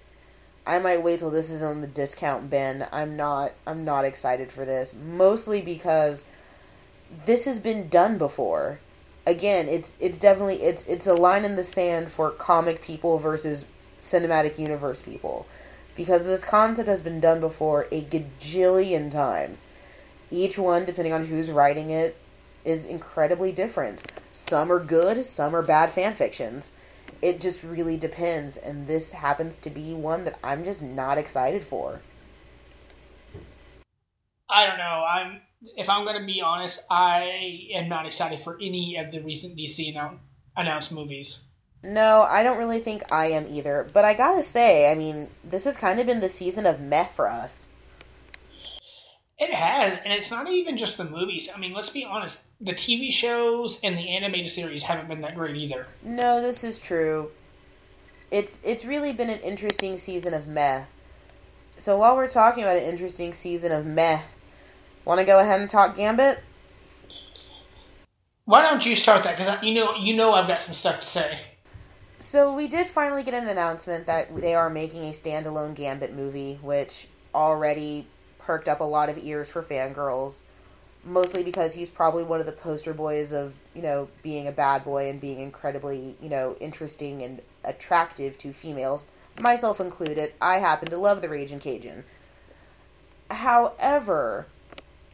I 0.65 0.79
might 0.79 1.03
wait 1.03 1.19
till 1.19 1.31
this 1.31 1.49
is 1.49 1.63
on 1.63 1.81
the 1.81 1.87
discount 1.87 2.49
bin. 2.49 2.85
I'm 2.91 3.15
not, 3.15 3.53
I'm 3.65 3.85
not 3.85 4.05
excited 4.05 4.51
for 4.51 4.65
this, 4.65 4.93
mostly 4.93 5.61
because 5.61 6.25
this 7.25 7.45
has 7.45 7.59
been 7.59 7.87
done 7.87 8.17
before. 8.17 8.79
Again, 9.25 9.67
it's 9.67 9.95
it's 9.99 10.17
definitely 10.17 10.63
it's 10.63 10.83
it's 10.87 11.05
a 11.05 11.13
line 11.13 11.45
in 11.45 11.55
the 11.55 11.63
sand 11.63 12.11
for 12.11 12.31
comic 12.31 12.81
people 12.81 13.19
versus 13.19 13.65
cinematic 13.99 14.57
universe 14.57 15.01
people 15.01 15.45
because 15.95 16.23
this 16.23 16.43
concept 16.43 16.87
has 16.87 17.03
been 17.03 17.19
done 17.19 17.39
before 17.39 17.87
a 17.91 18.01
gajillion 18.01 19.11
times. 19.11 19.67
Each 20.31 20.57
one, 20.57 20.85
depending 20.85 21.13
on 21.13 21.27
who's 21.27 21.51
writing 21.51 21.89
it, 21.89 22.15
is 22.63 22.85
incredibly 22.85 23.51
different. 23.51 24.01
Some 24.31 24.71
are 24.71 24.79
good, 24.79 25.25
some 25.25 25.55
are 25.55 25.61
bad 25.61 25.91
fan 25.91 26.13
fictions. 26.13 26.73
It 27.21 27.41
just 27.41 27.63
really 27.63 27.97
depends, 27.97 28.57
and 28.57 28.87
this 28.87 29.11
happens 29.11 29.59
to 29.59 29.69
be 29.69 29.93
one 29.93 30.23
that 30.25 30.39
I'm 30.43 30.63
just 30.63 30.81
not 30.81 31.17
excited 31.17 31.63
for. 31.63 32.01
I 34.49 34.65
don't 34.65 34.77
know. 34.77 35.05
I'm 35.07 35.41
if 35.77 35.89
I'm 35.89 36.05
going 36.05 36.19
to 36.19 36.25
be 36.25 36.41
honest, 36.41 36.83
I 36.89 37.69
am 37.75 37.87
not 37.87 38.05
excited 38.05 38.43
for 38.43 38.55
any 38.55 38.97
of 38.97 39.11
the 39.11 39.21
recent 39.21 39.57
DC 39.57 39.95
annou- 39.95 40.17
announced 40.57 40.91
movies. 40.91 41.41
No, 41.83 42.21
I 42.21 42.43
don't 42.43 42.57
really 42.57 42.79
think 42.79 43.11
I 43.11 43.27
am 43.27 43.47
either. 43.49 43.87
But 43.91 44.05
I 44.05 44.13
gotta 44.13 44.43
say, 44.43 44.91
I 44.91 44.95
mean, 44.95 45.29
this 45.43 45.65
has 45.65 45.77
kind 45.77 45.99
of 45.99 46.05
been 46.05 46.19
the 46.19 46.29
season 46.29 46.65
of 46.65 46.79
meh 46.79 47.05
for 47.05 47.27
us. 47.27 47.69
It 49.41 49.51
has, 49.51 49.97
and 50.05 50.13
it's 50.13 50.29
not 50.29 50.51
even 50.51 50.77
just 50.77 50.99
the 50.99 51.03
movies. 51.03 51.49
I 51.53 51.57
mean, 51.57 51.73
let's 51.73 51.89
be 51.89 52.05
honest. 52.05 52.39
The 52.61 52.73
TV 52.73 53.11
shows 53.11 53.79
and 53.83 53.97
the 53.97 54.15
animated 54.15 54.51
series 54.51 54.83
haven't 54.83 55.07
been 55.07 55.21
that 55.21 55.33
great 55.33 55.55
either. 55.55 55.87
No, 56.03 56.39
this 56.39 56.63
is 56.63 56.77
true. 56.77 57.31
It's 58.29 58.59
it's 58.63 58.85
really 58.85 59.13
been 59.13 59.31
an 59.31 59.39
interesting 59.39 59.97
season 59.97 60.35
of 60.35 60.47
meh. 60.47 60.83
So 61.75 61.97
while 61.97 62.15
we're 62.15 62.29
talking 62.29 62.63
about 62.63 62.77
an 62.77 62.83
interesting 62.83 63.33
season 63.33 63.71
of 63.71 63.83
meh, 63.83 64.21
want 65.05 65.19
to 65.19 65.25
go 65.25 65.39
ahead 65.39 65.59
and 65.59 65.67
talk 65.67 65.95
Gambit? 65.95 66.37
Why 68.45 68.61
don't 68.61 68.85
you 68.85 68.95
start 68.95 69.23
that? 69.23 69.37
Because 69.37 69.63
you 69.63 69.73
know 69.73 69.95
you 69.95 70.15
know 70.15 70.33
I've 70.33 70.47
got 70.47 70.59
some 70.59 70.75
stuff 70.75 70.99
to 70.99 71.07
say. 71.07 71.39
So 72.19 72.53
we 72.53 72.67
did 72.67 72.87
finally 72.87 73.23
get 73.23 73.33
an 73.33 73.47
announcement 73.47 74.05
that 74.05 74.35
they 74.35 74.53
are 74.53 74.69
making 74.69 75.01
a 75.05 75.13
standalone 75.13 75.73
Gambit 75.73 76.15
movie, 76.15 76.59
which 76.61 77.07
already 77.33 78.05
perked 78.41 78.67
up 78.67 78.79
a 78.79 78.85
lot 78.85 79.09
of 79.09 79.17
ears 79.17 79.49
for 79.49 79.61
fangirls. 79.61 80.41
Mostly 81.03 81.41
because 81.41 81.73
he's 81.73 81.89
probably 81.89 82.23
one 82.23 82.39
of 82.39 82.45
the 82.45 82.51
poster 82.51 82.93
boys 82.93 83.31
of, 83.31 83.55
you 83.73 83.81
know, 83.81 84.07
being 84.21 84.47
a 84.47 84.51
bad 84.51 84.83
boy 84.83 85.09
and 85.09 85.19
being 85.19 85.39
incredibly, 85.39 86.15
you 86.21 86.29
know, 86.29 86.55
interesting 86.59 87.23
and 87.23 87.41
attractive 87.63 88.37
to 88.37 88.53
females, 88.53 89.05
myself 89.39 89.79
included. 89.79 90.33
I 90.39 90.59
happen 90.59 90.89
to 90.89 90.97
love 90.97 91.21
the 91.21 91.29
Raging 91.29 91.59
Cajun. 91.59 92.03
However, 93.31 94.45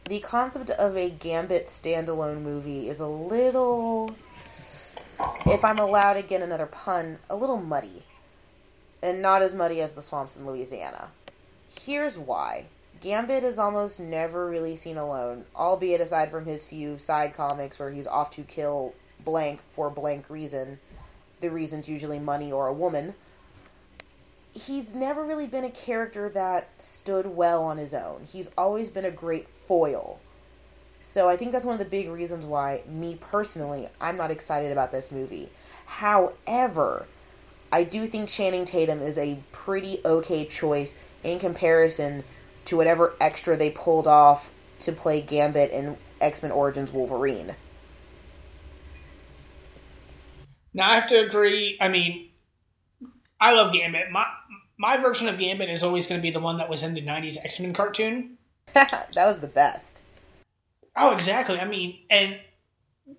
the 0.04 0.20
concept 0.20 0.70
of 0.70 0.96
a 0.96 1.08
Gambit 1.08 1.66
standalone 1.66 2.42
movie 2.42 2.88
is 2.88 3.00
a 3.00 3.06
little 3.06 4.14
if 5.46 5.64
I'm 5.64 5.78
allowed 5.78 6.26
get 6.28 6.42
another 6.42 6.66
pun, 6.66 7.18
a 7.28 7.36
little 7.36 7.58
muddy. 7.58 8.04
And 9.02 9.22
not 9.22 9.42
as 9.42 9.54
muddy 9.54 9.80
as 9.80 9.92
the 9.92 10.02
swamps 10.02 10.36
in 10.36 10.46
Louisiana. 10.46 11.10
Here's 11.68 12.18
why. 12.18 12.66
Gambit 13.00 13.44
is 13.44 13.58
almost 13.58 14.00
never 14.00 14.48
really 14.48 14.74
seen 14.74 14.96
alone, 14.96 15.44
albeit 15.54 16.00
aside 16.00 16.30
from 16.30 16.46
his 16.46 16.64
few 16.64 16.98
side 16.98 17.34
comics 17.34 17.78
where 17.78 17.90
he's 17.90 18.06
off 18.06 18.30
to 18.32 18.42
kill 18.42 18.94
blank 19.24 19.60
for 19.68 19.88
blank 19.90 20.28
reason. 20.28 20.80
The 21.40 21.50
reason's 21.50 21.88
usually 21.88 22.18
money 22.18 22.50
or 22.50 22.66
a 22.66 22.72
woman. 22.72 23.14
He's 24.52 24.94
never 24.94 25.22
really 25.22 25.46
been 25.46 25.64
a 25.64 25.70
character 25.70 26.28
that 26.30 26.70
stood 26.78 27.36
well 27.36 27.62
on 27.62 27.76
his 27.76 27.94
own. 27.94 28.26
He's 28.30 28.50
always 28.58 28.90
been 28.90 29.04
a 29.04 29.10
great 29.10 29.46
foil. 29.66 30.20
So 30.98 31.28
I 31.28 31.36
think 31.36 31.52
that's 31.52 31.64
one 31.64 31.74
of 31.74 31.78
the 31.78 31.84
big 31.84 32.08
reasons 32.08 32.44
why, 32.44 32.82
me 32.88 33.16
personally, 33.20 33.88
I'm 34.00 34.16
not 34.16 34.32
excited 34.32 34.72
about 34.72 34.90
this 34.90 35.12
movie. 35.12 35.50
However, 35.86 37.06
I 37.70 37.84
do 37.84 38.08
think 38.08 38.28
Channing 38.28 38.64
Tatum 38.64 39.00
is 39.00 39.16
a 39.16 39.38
pretty 39.52 40.00
okay 40.04 40.44
choice 40.44 40.98
in 41.22 41.38
comparison 41.38 42.24
to 42.68 42.76
whatever 42.76 43.14
extra 43.18 43.56
they 43.56 43.70
pulled 43.70 44.06
off 44.06 44.50
to 44.80 44.92
play 44.92 45.22
Gambit 45.22 45.70
in 45.70 45.96
X 46.20 46.42
Men 46.42 46.52
Origins 46.52 46.92
Wolverine. 46.92 47.56
Now 50.74 50.90
I 50.90 50.96
have 50.96 51.08
to 51.08 51.26
agree. 51.26 51.78
I 51.80 51.88
mean, 51.88 52.28
I 53.40 53.52
love 53.52 53.72
Gambit. 53.72 54.10
My 54.10 54.26
my 54.78 54.98
version 54.98 55.28
of 55.28 55.38
Gambit 55.38 55.70
is 55.70 55.82
always 55.82 56.06
going 56.06 56.20
to 56.20 56.22
be 56.22 56.30
the 56.30 56.40
one 56.40 56.58
that 56.58 56.68
was 56.68 56.82
in 56.82 56.92
the 56.92 57.02
'90s 57.02 57.38
X 57.42 57.58
Men 57.58 57.72
cartoon. 57.72 58.36
that 58.74 59.14
was 59.14 59.40
the 59.40 59.46
best. 59.46 60.02
Oh, 60.94 61.14
exactly. 61.14 61.58
I 61.58 61.66
mean, 61.66 61.98
and 62.10 62.38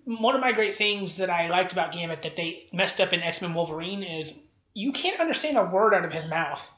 one 0.05 0.35
of 0.35 0.41
my 0.41 0.51
great 0.51 0.75
things 0.75 1.17
that 1.17 1.31
I 1.31 1.47
liked 1.47 1.73
about 1.73 1.91
Gambit 1.91 2.21
that 2.21 2.35
they 2.35 2.67
messed 2.71 3.01
up 3.01 3.13
in 3.13 3.21
X 3.21 3.41
Men 3.41 3.55
Wolverine 3.55 4.03
is 4.03 4.31
you 4.75 4.91
can't 4.91 5.19
understand 5.19 5.57
a 5.57 5.65
word 5.65 5.95
out 5.95 6.05
of 6.05 6.13
his 6.13 6.27
mouth. 6.27 6.71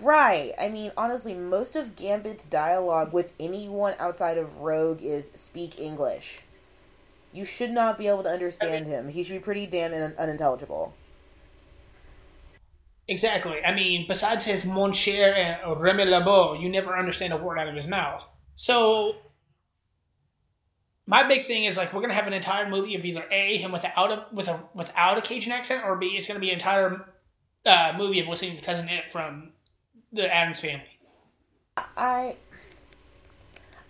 Right. 0.00 0.52
I 0.58 0.68
mean, 0.68 0.92
honestly, 0.96 1.34
most 1.34 1.74
of 1.76 1.96
Gambit's 1.96 2.46
dialogue 2.46 3.12
with 3.12 3.32
anyone 3.40 3.94
outside 3.98 4.38
of 4.38 4.58
Rogue 4.58 5.02
is 5.02 5.30
speak 5.32 5.78
English. 5.78 6.42
You 7.32 7.44
should 7.44 7.70
not 7.70 7.98
be 7.98 8.06
able 8.08 8.22
to 8.22 8.30
understand 8.30 8.74
I 8.74 8.80
mean, 8.80 8.88
him. 8.88 9.08
He 9.08 9.22
should 9.22 9.34
be 9.34 9.40
pretty 9.40 9.66
damn 9.66 9.92
un- 9.92 10.14
unintelligible. 10.18 10.94
Exactly. 13.08 13.64
I 13.64 13.74
mean, 13.74 14.06
besides 14.06 14.44
his 14.44 14.64
mon 14.64 14.92
cher 14.92 15.34
and 15.34 15.80
Remy 15.80 16.04
LeBeau, 16.04 16.54
you 16.54 16.68
never 16.68 16.96
understand 16.96 17.32
a 17.32 17.36
word 17.38 17.58
out 17.58 17.68
of 17.68 17.74
his 17.74 17.86
mouth. 17.86 18.28
So 18.56 19.16
my 21.06 21.26
big 21.26 21.44
thing 21.44 21.64
is 21.64 21.76
like 21.78 21.92
we're 21.94 22.02
gonna 22.02 22.12
have 22.14 22.26
an 22.26 22.34
entire 22.34 22.68
movie 22.68 22.94
of 22.96 23.04
either 23.04 23.24
a 23.30 23.56
him 23.56 23.72
without 23.72 24.12
a 24.12 24.26
with 24.30 24.48
a 24.48 24.62
without 24.74 25.16
a 25.16 25.22
Cajun 25.22 25.52
accent, 25.52 25.84
or 25.84 25.96
b 25.96 26.08
it's 26.08 26.28
gonna 26.28 26.38
be 26.38 26.50
an 26.50 26.56
entire 26.56 27.08
uh, 27.64 27.94
movie 27.96 28.20
of 28.20 28.28
listening 28.28 28.56
to 28.56 28.62
Cousin 28.62 28.90
It 28.90 29.10
from 29.10 29.52
the 30.12 30.32
Addams 30.32 30.60
Family. 30.60 30.98
I 31.96 32.36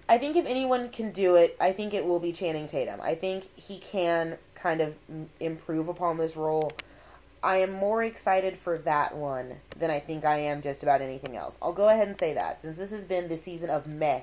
I 0.08 0.18
think 0.18 0.37
if 0.37 0.46
anyone 0.46 0.90
can 0.90 1.10
do 1.10 1.37
it, 1.37 1.56
I 1.60 1.72
think 1.72 1.94
it 1.94 2.04
will 2.04 2.20
be 2.20 2.32
Channing 2.32 2.66
Tatum. 2.66 3.00
I 3.02 3.14
think 3.14 3.54
he 3.56 3.78
can 3.78 4.38
kind 4.54 4.80
of 4.80 4.96
improve 5.38 5.88
upon 5.88 6.16
this 6.16 6.37
role. 6.37 6.72
I 7.42 7.58
am 7.58 7.72
more 7.72 8.02
excited 8.02 8.56
for 8.56 8.78
that 8.78 9.14
one 9.16 9.56
than 9.78 9.90
I 9.90 10.00
think 10.00 10.25
I 10.25 10.38
am 10.38 10.60
just 10.60 10.82
about 10.82 11.00
anything 11.02 11.37
else. 11.37 11.56
I'll 11.62 11.72
go 11.72 11.88
ahead 11.88 12.08
and 12.08 12.16
say 12.16 12.34
that 12.34 12.58
since 12.58 12.76
this 12.76 12.90
has 12.90 13.04
been 13.04 13.28
the 13.28 13.37
season 13.37 13.70
of 13.70 13.87
meh 13.87 14.22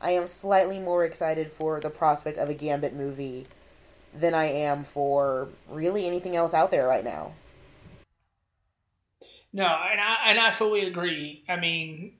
I 0.00 0.10
am 0.12 0.28
slightly 0.28 0.78
more 0.78 1.04
excited 1.04 1.50
for 1.50 1.80
the 1.80 1.90
prospect 1.90 2.36
of 2.36 2.50
a 2.50 2.54
Gambit 2.54 2.94
movie 2.94 3.46
than 4.14 4.34
I 4.34 4.46
am 4.46 4.84
for 4.84 5.48
really 5.68 6.06
anything 6.06 6.36
else 6.36 6.52
out 6.52 6.70
there 6.70 6.86
right 6.86 7.04
now. 7.04 7.32
No, 9.54 9.64
and 9.64 10.00
I 10.00 10.16
and 10.26 10.38
I 10.38 10.50
fully 10.50 10.80
agree. 10.84 11.44
I 11.48 11.56
mean, 11.56 12.18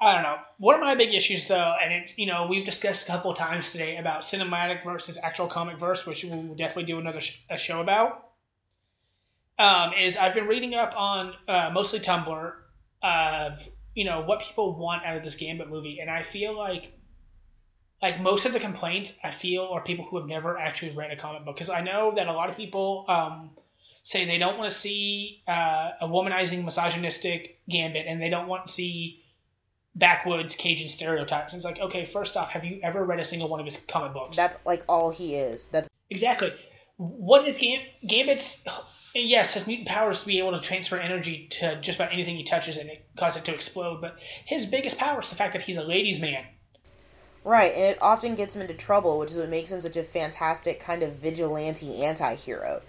I 0.00 0.14
don't 0.14 0.22
know. 0.22 0.38
One 0.56 0.74
of 0.74 0.80
my 0.80 0.94
big 0.94 1.12
issues, 1.12 1.46
though, 1.46 1.76
and 1.80 1.92
it's 1.92 2.16
you 2.16 2.26
know 2.26 2.46
we've 2.46 2.64
discussed 2.64 3.04
a 3.04 3.06
couple 3.06 3.34
times 3.34 3.72
today 3.72 3.96
about 3.98 4.22
cinematic 4.22 4.82
versus 4.84 5.18
actual 5.22 5.48
comic 5.48 5.78
verse, 5.78 6.06
which 6.06 6.24
we'll 6.24 6.54
definitely 6.54 6.84
do 6.84 6.98
another 6.98 7.20
sh- 7.20 7.44
a 7.50 7.58
show 7.58 7.80
about. 7.82 8.24
Um, 9.58 9.92
is 9.92 10.16
I've 10.16 10.32
been 10.34 10.46
reading 10.46 10.74
up 10.74 10.94
on 10.96 11.34
uh, 11.46 11.70
mostly 11.74 12.00
Tumblr 12.00 12.54
of 13.02 13.68
you 13.94 14.04
know 14.06 14.22
what 14.22 14.40
people 14.40 14.78
want 14.78 15.04
out 15.04 15.16
of 15.16 15.22
this 15.22 15.34
Gambit 15.36 15.68
movie, 15.68 15.98
and 16.00 16.08
I 16.10 16.22
feel 16.22 16.56
like 16.56 16.90
like 18.00 18.18
most 18.18 18.46
of 18.46 18.54
the 18.54 18.60
complaints 18.60 19.12
I 19.22 19.30
feel 19.30 19.64
are 19.64 19.82
people 19.82 20.06
who 20.06 20.16
have 20.16 20.26
never 20.26 20.56
actually 20.56 20.92
read 20.92 21.10
a 21.10 21.16
comic 21.16 21.44
book 21.44 21.56
because 21.56 21.68
I 21.68 21.82
know 21.82 22.12
that 22.14 22.28
a 22.28 22.32
lot 22.32 22.48
of 22.48 22.56
people 22.56 23.04
um, 23.08 23.50
say 24.08 24.24
they 24.24 24.38
don't 24.38 24.56
want 24.56 24.70
to 24.70 24.76
see 24.76 25.42
uh, 25.46 25.90
a 26.00 26.08
womanizing, 26.08 26.64
misogynistic 26.64 27.60
Gambit, 27.68 28.06
and 28.06 28.22
they 28.22 28.30
don't 28.30 28.48
want 28.48 28.66
to 28.66 28.72
see 28.72 29.22
backwoods 29.94 30.56
Cajun 30.56 30.88
stereotypes. 30.88 31.52
And 31.52 31.58
it's 31.58 31.66
like, 31.66 31.78
okay, 31.78 32.06
first 32.06 32.34
off, 32.34 32.48
have 32.48 32.64
you 32.64 32.80
ever 32.82 33.04
read 33.04 33.20
a 33.20 33.24
single 33.24 33.50
one 33.50 33.60
of 33.60 33.66
his 33.66 33.76
comic 33.76 34.14
books? 34.14 34.34
That's 34.34 34.56
like 34.64 34.82
all 34.88 35.10
he 35.10 35.34
is. 35.34 35.66
That's 35.66 35.90
exactly 36.08 36.54
what 36.96 37.46
is 37.46 37.58
Gam- 37.58 37.84
Gambit's 38.06 38.64
yes, 39.14 39.52
has 39.52 39.66
mutant 39.66 39.88
powers 39.88 40.20
to 40.20 40.26
be 40.26 40.38
able 40.38 40.52
to 40.52 40.60
transfer 40.60 40.96
energy 40.96 41.48
to 41.48 41.78
just 41.82 41.98
about 41.98 42.14
anything 42.14 42.36
he 42.36 42.44
touches 42.44 42.78
and 42.78 42.88
it 42.88 43.06
cause 43.18 43.36
it 43.36 43.44
to 43.44 43.54
explode. 43.54 44.00
But 44.00 44.16
his 44.46 44.64
biggest 44.64 44.96
power 44.96 45.20
is 45.20 45.28
the 45.28 45.36
fact 45.36 45.52
that 45.52 45.60
he's 45.60 45.76
a 45.76 45.84
ladies' 45.84 46.18
man. 46.18 46.46
Right, 47.44 47.72
and 47.74 47.84
it 47.84 47.98
often 48.00 48.36
gets 48.36 48.56
him 48.56 48.62
into 48.62 48.74
trouble, 48.74 49.18
which 49.18 49.32
is 49.32 49.36
what 49.36 49.50
makes 49.50 49.70
him 49.70 49.82
such 49.82 49.96
a 49.96 50.02
fantastic 50.02 50.80
kind 50.80 51.02
of 51.02 51.16
vigilante 51.16 52.02
anti-hero. 52.02 52.80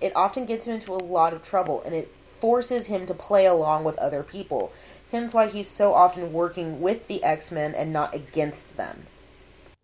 It 0.00 0.14
often 0.16 0.46
gets 0.46 0.66
him 0.66 0.74
into 0.74 0.92
a 0.92 0.94
lot 0.94 1.32
of 1.32 1.42
trouble, 1.42 1.82
and 1.82 1.94
it 1.94 2.08
forces 2.26 2.86
him 2.86 3.06
to 3.06 3.14
play 3.14 3.46
along 3.46 3.84
with 3.84 3.98
other 3.98 4.22
people. 4.22 4.72
Hence 5.10 5.34
why 5.34 5.48
he's 5.48 5.68
so 5.68 5.92
often 5.92 6.32
working 6.32 6.80
with 6.80 7.08
the 7.08 7.22
X 7.24 7.50
Men 7.50 7.74
and 7.74 7.92
not 7.92 8.14
against 8.14 8.76
them. 8.76 9.06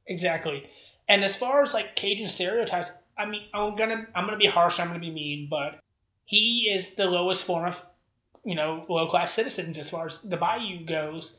Exactly. 0.06 0.68
And 1.08 1.24
as 1.24 1.36
far 1.36 1.62
as 1.62 1.74
like 1.74 1.96
Cajun 1.96 2.28
stereotypes, 2.28 2.90
I 3.16 3.26
mean, 3.26 3.42
I'm 3.52 3.76
gonna 3.76 4.06
I'm 4.14 4.26
gonna 4.26 4.36
be 4.36 4.46
harsh. 4.46 4.78
I'm 4.78 4.88
gonna 4.88 5.00
be 5.00 5.10
mean, 5.10 5.48
but 5.50 5.80
he 6.24 6.70
is 6.72 6.94
the 6.94 7.06
lowest 7.06 7.44
form 7.44 7.66
of 7.66 7.80
you 8.44 8.54
know 8.54 8.84
low 8.88 9.08
class 9.08 9.32
citizens 9.32 9.78
as 9.78 9.90
far 9.90 10.06
as 10.06 10.22
the 10.22 10.36
Bayou 10.36 10.84
goes. 10.84 11.36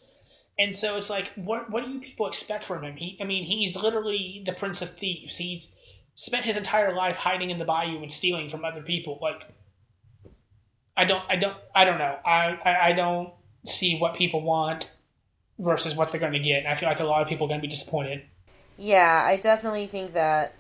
And 0.60 0.76
so 0.76 0.98
it's 0.98 1.10
like, 1.10 1.32
what 1.36 1.70
what 1.70 1.86
do 1.86 1.92
you 1.92 2.00
people 2.00 2.28
expect 2.28 2.68
from 2.68 2.84
him? 2.84 2.96
He, 2.96 3.18
I 3.22 3.26
mean, 3.26 3.46
he's 3.46 3.76
literally 3.76 4.42
the 4.46 4.54
prince 4.54 4.82
of 4.82 4.98
thieves. 4.98 5.38
He's 5.38 5.68
spent 6.18 6.44
his 6.44 6.58
entire 6.58 6.94
life 6.94 7.16
hiding 7.16 7.52
in 7.52 7.60
the 7.60 7.64
bayou 7.64 8.02
and 8.02 8.12
stealing 8.12 8.50
from 8.50 8.66
other 8.66 8.82
people. 8.82 9.20
Like, 9.22 9.44
I 10.98 11.06
don't, 11.06 11.24
I 11.30 11.38
don't, 11.38 11.56
I 11.74 11.86
don't 11.86 12.00
know. 12.00 12.18
I, 12.26 12.60
I, 12.66 12.88
I 12.90 12.94
don't 12.94 13.34
see 13.66 13.98
what 13.98 14.16
people 14.16 14.42
want 14.42 14.92
versus 15.60 15.96
what 15.96 16.12
they're 16.12 16.20
going 16.20 16.34
to 16.34 16.40
get. 16.40 16.60
And 16.60 16.68
I 16.68 16.76
feel 16.76 16.90
like 16.90 17.00
a 17.00 17.06
lot 17.06 17.22
of 17.22 17.30
people 17.30 17.46
are 17.46 17.50
going 17.50 17.62
to 17.62 17.68
be 17.68 17.72
disappointed. 17.72 18.24
Yeah, 18.78 19.24
I 19.26 19.38
definitely 19.38 19.86
think 19.86 20.14
that 20.14 20.54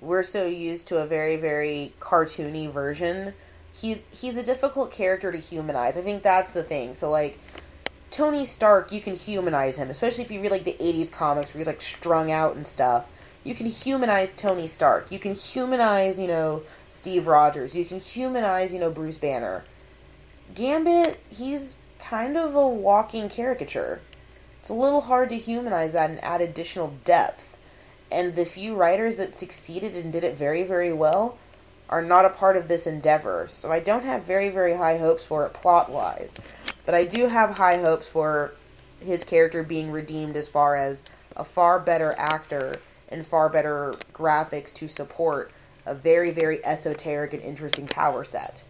we're 0.00 0.22
so 0.22 0.46
used 0.46 0.88
to 0.88 0.98
a 0.98 1.06
very, 1.06 1.36
very 1.36 1.92
cartoony 2.00 2.70
version. 2.70 3.34
He's 3.74 4.04
he's 4.10 4.36
a 4.36 4.42
difficult 4.42 4.90
character 4.90 5.30
to 5.32 5.38
humanize. 5.38 5.96
I 5.96 6.02
think 6.02 6.22
that's 6.22 6.52
the 6.52 6.62
thing. 6.62 6.94
So 6.94 7.10
like 7.10 7.38
Tony 8.10 8.44
Stark, 8.44 8.92
you 8.92 9.00
can 9.00 9.14
humanize 9.14 9.76
him, 9.76 9.88
especially 9.88 10.24
if 10.24 10.30
you 10.30 10.42
read 10.42 10.50
like 10.50 10.64
the 10.64 10.76
'80s 10.78 11.10
comics 11.10 11.54
where 11.54 11.60
he's 11.60 11.66
like 11.66 11.80
strung 11.80 12.30
out 12.30 12.56
and 12.56 12.66
stuff. 12.66 13.10
You 13.44 13.54
can 13.54 13.66
humanize 13.66 14.34
Tony 14.34 14.68
Stark. 14.68 15.10
You 15.10 15.18
can 15.18 15.34
humanize, 15.34 16.18
you 16.18 16.28
know, 16.28 16.62
Steve 16.88 17.26
Rogers. 17.26 17.74
You 17.74 17.84
can 17.84 17.98
humanize, 17.98 18.72
you 18.72 18.78
know, 18.78 18.90
Bruce 18.90 19.18
Banner. 19.18 19.64
Gambit, 20.54 21.18
he's 21.28 21.78
kind 21.98 22.36
of 22.36 22.54
a 22.54 22.68
walking 22.68 23.28
caricature. 23.28 24.00
It's 24.60 24.68
a 24.68 24.74
little 24.74 25.02
hard 25.02 25.28
to 25.30 25.36
humanize 25.36 25.92
that 25.92 26.10
and 26.10 26.22
add 26.22 26.40
additional 26.40 26.94
depth. 27.04 27.58
And 28.12 28.36
the 28.36 28.44
few 28.44 28.76
writers 28.76 29.16
that 29.16 29.40
succeeded 29.40 29.96
and 29.96 30.12
did 30.12 30.22
it 30.22 30.36
very, 30.36 30.62
very 30.62 30.92
well 30.92 31.38
are 31.88 32.02
not 32.02 32.24
a 32.24 32.30
part 32.30 32.56
of 32.56 32.68
this 32.68 32.86
endeavor. 32.86 33.46
So 33.48 33.72
I 33.72 33.80
don't 33.80 34.04
have 34.04 34.22
very, 34.22 34.50
very 34.50 34.74
high 34.74 34.98
hopes 34.98 35.26
for 35.26 35.44
it 35.46 35.52
plot 35.52 35.90
wise. 35.90 36.36
But 36.86 36.94
I 36.94 37.04
do 37.04 37.26
have 37.26 37.56
high 37.56 37.78
hopes 37.78 38.08
for 38.08 38.52
his 39.00 39.24
character 39.24 39.64
being 39.64 39.90
redeemed 39.90 40.36
as 40.36 40.48
far 40.48 40.76
as 40.76 41.02
a 41.36 41.44
far 41.44 41.80
better 41.80 42.14
actor 42.16 42.76
and 43.12 43.26
far 43.26 43.48
better 43.48 43.94
graphics 44.12 44.72
to 44.74 44.88
support 44.88 45.50
a 45.86 45.94
very, 45.94 46.30
very 46.30 46.64
esoteric 46.64 47.32
and 47.32 47.42
interesting 47.42 47.86
power 47.86 48.24
set. 48.24 48.64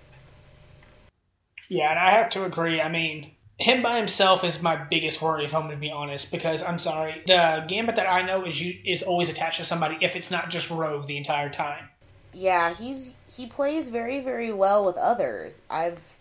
Yeah, 1.68 1.90
and 1.90 1.98
I 1.98 2.10
have 2.10 2.30
to 2.30 2.44
agree. 2.44 2.80
I 2.80 2.88
mean, 2.88 3.30
him 3.58 3.82
by 3.82 3.96
himself 3.96 4.44
is 4.44 4.60
my 4.60 4.76
biggest 4.76 5.22
worry, 5.22 5.44
if 5.44 5.54
I'm 5.54 5.62
going 5.62 5.74
to 5.74 5.80
be 5.80 5.90
honest, 5.90 6.30
because 6.30 6.62
I'm 6.62 6.78
sorry, 6.78 7.22
the 7.26 7.64
gambit 7.68 7.96
that 7.96 8.08
I 8.08 8.22
know 8.22 8.44
is 8.44 8.60
you, 8.60 8.78
is 8.84 9.02
always 9.02 9.30
attached 9.30 9.58
to 9.58 9.64
somebody 9.64 9.98
if 10.00 10.16
it's 10.16 10.30
not 10.30 10.50
just 10.50 10.70
Rogue 10.70 11.06
the 11.06 11.16
entire 11.16 11.48
time. 11.48 11.88
Yeah, 12.34 12.74
he's 12.74 13.12
he 13.36 13.46
plays 13.46 13.90
very, 13.90 14.20
very 14.20 14.52
well 14.52 14.84
with 14.84 14.96
others. 14.96 15.62
I've 15.70 16.16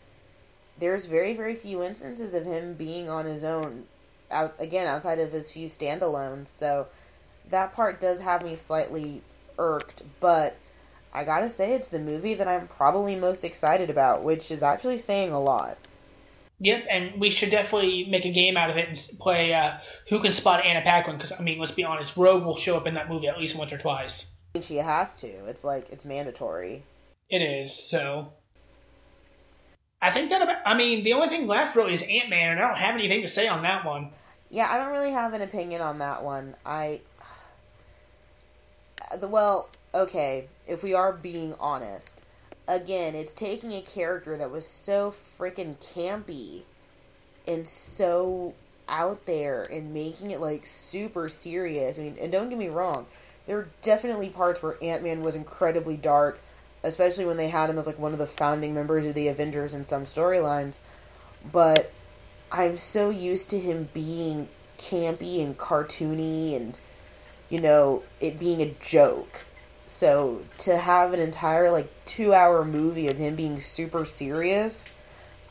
there's 0.77 1.05
very, 1.05 1.33
very 1.33 1.55
few 1.55 1.83
instances 1.83 2.33
of 2.33 2.45
him 2.45 2.73
being 2.73 3.09
on 3.09 3.25
his 3.25 3.43
own. 3.43 3.85
Out 4.29 4.55
again, 4.59 4.87
outside 4.87 5.19
of 5.19 5.31
his 5.31 5.51
few 5.51 5.67
standalones, 5.67 6.47
so 6.47 6.87
that 7.50 7.74
part 7.74 8.00
does 8.00 8.21
have 8.21 8.43
me 8.43 8.55
slightly 8.55 9.21
irked, 9.57 10.03
but 10.19 10.57
I 11.13 11.24
gotta 11.25 11.50
say 11.50 11.74
it's 11.74 11.89
the 11.89 12.00
movie 12.00 12.33
that 12.36 12.48
I'm 12.48 12.67
probably 12.67 13.15
most 13.15 13.43
excited 13.43 13.89
about, 13.89 14.24
which 14.24 14.50
is 14.51 14.63
actually 14.63 14.98
saying 14.98 15.31
a 15.31 15.41
lot. 15.41 15.77
Yep, 16.63 16.86
and 16.89 17.19
we 17.19 17.31
should 17.31 17.50
definitely 17.50 18.05
make 18.05 18.24
a 18.24 18.31
game 18.31 18.55
out 18.55 18.69
of 18.69 18.77
it 18.77 18.88
and 18.88 19.19
play 19.19 19.51
uh, 19.51 19.77
Who 20.10 20.19
Can 20.19 20.31
Spot 20.31 20.63
Anna 20.63 20.81
Paquin, 20.81 21.17
because, 21.17 21.31
I 21.31 21.41
mean, 21.41 21.58
let's 21.58 21.71
be 21.71 21.84
honest, 21.84 22.15
Rogue 22.15 22.45
will 22.45 22.56
show 22.56 22.77
up 22.77 22.86
in 22.86 22.93
that 22.93 23.10
movie 23.10 23.27
at 23.27 23.39
least 23.39 23.56
once 23.56 23.73
or 23.73 23.80
twice. 23.80 24.30
She 24.62 24.77
has 24.77 25.17
to. 25.21 25.27
It's 25.27 25.63
like, 25.63 25.89
it's 25.89 26.06
mandatory. 26.06 26.84
It 27.30 27.39
is, 27.39 27.73
so. 27.73 28.32
I 30.01 30.12
think 30.12 30.30
that, 30.30 30.43
about, 30.43 30.58
I 30.65 30.75
mean, 30.75 31.04
the 31.04 31.13
only 31.13 31.30
thing 31.30 31.47
left 31.47 31.75
really 31.75 31.93
is 31.93 32.04
Ant 32.04 32.30
Man, 32.30 32.51
and 32.51 32.60
I 32.60 32.67
don't 32.67 32.77
have 32.77 32.95
anything 32.95 33.23
to 33.23 33.27
say 33.27 33.47
on 33.47 33.63
that 33.63 33.84
one. 33.84 34.12
Yeah, 34.51 34.69
I 34.69 34.77
don't 34.77 34.91
really 34.91 35.12
have 35.12 35.34
an 35.34 35.41
opinion 35.41 35.82
on 35.82 35.99
that 35.99 36.23
one. 36.23 36.56
I. 36.65 37.01
Well, 39.19 39.69
okay, 39.93 40.47
if 40.67 40.84
we 40.84 40.93
are 40.93 41.12
being 41.12 41.56
honest, 41.60 42.24
again, 42.67 43.15
it's 43.15 43.34
taking 43.34 43.74
a 43.74 43.82
character 43.82 44.38
that 44.38 44.52
was 44.52 44.65
so 44.65 45.12
freaking 45.12 45.76
campy 45.78 46.63
and 47.47 47.67
so 47.67 48.54
out 48.88 49.26
there 49.26 49.63
and 49.63 49.93
making 49.93 50.32
it 50.32 50.39
like 50.39 50.65
super 50.65 51.30
serious. 51.30 51.97
I 52.00 52.04
mean, 52.04 52.17
and 52.21 52.32
don't 52.32 52.50
get 52.50 52.58
me 52.58 52.67
wrong, 52.67 53.08
there 53.47 53.58
were 53.58 53.69
definitely 53.82 54.30
parts 54.30 54.62
where 54.62 54.78
Ant 54.82 55.04
Man 55.04 55.24
was 55.24 55.36
incredibly 55.36 55.97
dark, 55.97 56.39
especially 56.84 57.26
when 57.26 57.38
they 57.38 57.50
had 57.50 57.69
him 57.69 57.78
as 57.78 57.88
like 57.88 58.00
one 58.00 58.13
of 58.13 58.19
the 58.19 58.28
founding 58.28 58.74
members 58.74 59.06
of 59.08 59.15
the 59.15 59.28
Avengers 59.28 59.74
in 59.74 59.84
some 59.84 60.06
storylines. 60.06 60.80
But 61.52 61.91
I'm 62.52 62.78
so 62.78 63.10
used 63.10 63.50
to 63.50 63.60
him 63.60 63.89
being 63.93 64.47
campy 64.78 65.43
and 65.43 65.58
cartoony 65.58 66.56
and, 66.56 66.80
you 67.51 67.61
know, 67.61 68.01
it 68.19 68.39
being 68.39 68.61
a 68.61 68.73
joke 68.79 69.43
so 69.91 70.41
to 70.59 70.77
have 70.77 71.11
an 71.11 71.19
entire 71.19 71.69
like 71.69 71.91
two 72.05 72.33
hour 72.33 72.63
movie 72.63 73.09
of 73.09 73.17
him 73.17 73.35
being 73.35 73.59
super 73.59 74.05
serious, 74.05 74.87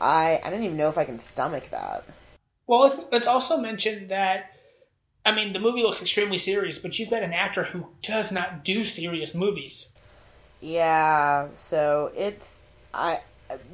I 0.01 0.41
I 0.43 0.49
don't 0.49 0.63
even 0.63 0.79
know 0.79 0.89
if 0.89 0.97
I 0.97 1.05
can 1.05 1.19
stomach 1.19 1.69
that. 1.71 2.05
Well, 2.67 2.81
let's, 2.81 2.99
let's 3.13 3.27
also 3.27 3.59
mention 3.59 4.09
that 4.09 4.53
I 5.27 5.33
mean 5.33 5.53
the 5.53 5.61
movie 5.61 5.83
looks 5.83 6.01
extremely 6.01 6.39
serious, 6.39 6.79
but 6.79 6.99
you've 6.99 7.11
got 7.11 7.23
an 7.23 7.35
actor 7.35 7.65
who 7.65 7.87
does 8.01 8.33
not 8.33 8.65
do 8.65 8.87
serious 8.87 9.35
movies. 9.35 9.91
Yeah, 10.63 11.49
so 11.53 12.11
it's 12.17 12.63
I 12.95 13.21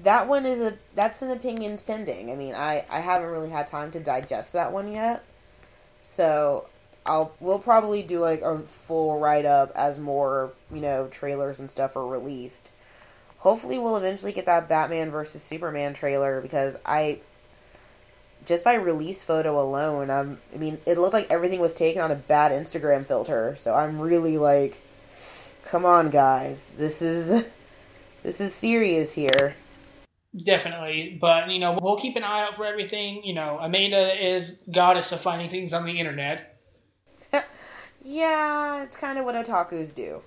that 0.03 0.27
one 0.27 0.47
is 0.47 0.61
a 0.61 0.77
that's 0.95 1.23
an 1.23 1.31
opinions 1.31 1.81
pending. 1.85 2.33
I 2.33 2.35
mean, 2.35 2.57
I 2.57 2.85
I 2.91 2.99
haven't 2.99 3.31
really 3.31 3.51
had 3.51 3.69
time 3.69 3.93
to 3.93 4.01
digest 4.01 4.53
that 4.55 4.73
one 4.73 4.91
yet. 4.91 5.23
So 6.03 6.67
I'll 7.07 7.33
we'll 7.41 7.59
probably 7.59 8.03
do 8.03 8.19
like 8.19 8.43
a 8.43 8.59
full 8.61 9.19
write 9.19 9.45
up 9.45 9.73
as 9.75 9.99
more 9.99 10.53
you 10.71 10.81
know 10.81 11.09
trailers 11.11 11.61
and 11.61 11.71
stuff 11.71 11.97
are 11.97 12.07
released. 12.07 12.71
Hopefully, 13.39 13.79
we'll 13.79 13.97
eventually 13.97 14.33
get 14.33 14.47
that 14.47 14.69
Batman 14.69 15.11
versus 15.11 15.43
Superman 15.43 15.95
trailer 15.95 16.41
because 16.41 16.77
I 16.85 17.21
just 18.47 18.65
by 18.65 18.75
release 18.75 19.23
photo 19.23 19.61
alone, 19.61 20.11
I'm 20.11 20.39
I 20.55 20.59
mean 20.59 20.79
it 20.87 20.99
looked 20.99 21.15
like 21.15 21.31
everything 21.31 21.61
was 21.61 21.75
taken 21.75 22.01
on 22.01 22.11
a 22.11 22.17
bad 22.17 22.53
Instagram 22.53 23.05
filter. 23.07 23.55
So 23.57 23.75
I'm 23.75 24.01
really 24.01 24.39
like, 24.39 24.81
come 25.65 25.85
on, 25.85 26.11
guys, 26.11 26.73
this 26.79 27.03
is 27.03 27.45
this 28.23 28.41
is 28.41 28.55
serious 28.55 29.13
here. 29.13 29.55
Definitely, 30.45 31.19
but 31.21 31.49
you 31.51 31.59
know 31.59 31.79
we'll 31.81 31.99
keep 31.99 32.17
an 32.17 32.25
eye 32.25 32.43
out 32.43 32.57
for 32.57 32.65
everything. 32.65 33.23
You 33.25 33.35
know, 33.35 33.59
Amanda 33.61 34.25
is 34.25 34.59
goddess 34.73 35.13
of 35.13 35.21
finding 35.21 35.51
things 35.51 35.73
on 35.73 35.85
the 35.85 35.99
internet. 35.99 36.56
Yeah, 38.09 38.85
it's 38.85 38.97
kind 38.97 39.19
of 39.19 39.25
what 39.25 39.35
otakus 39.35 39.93
do. 39.93 40.23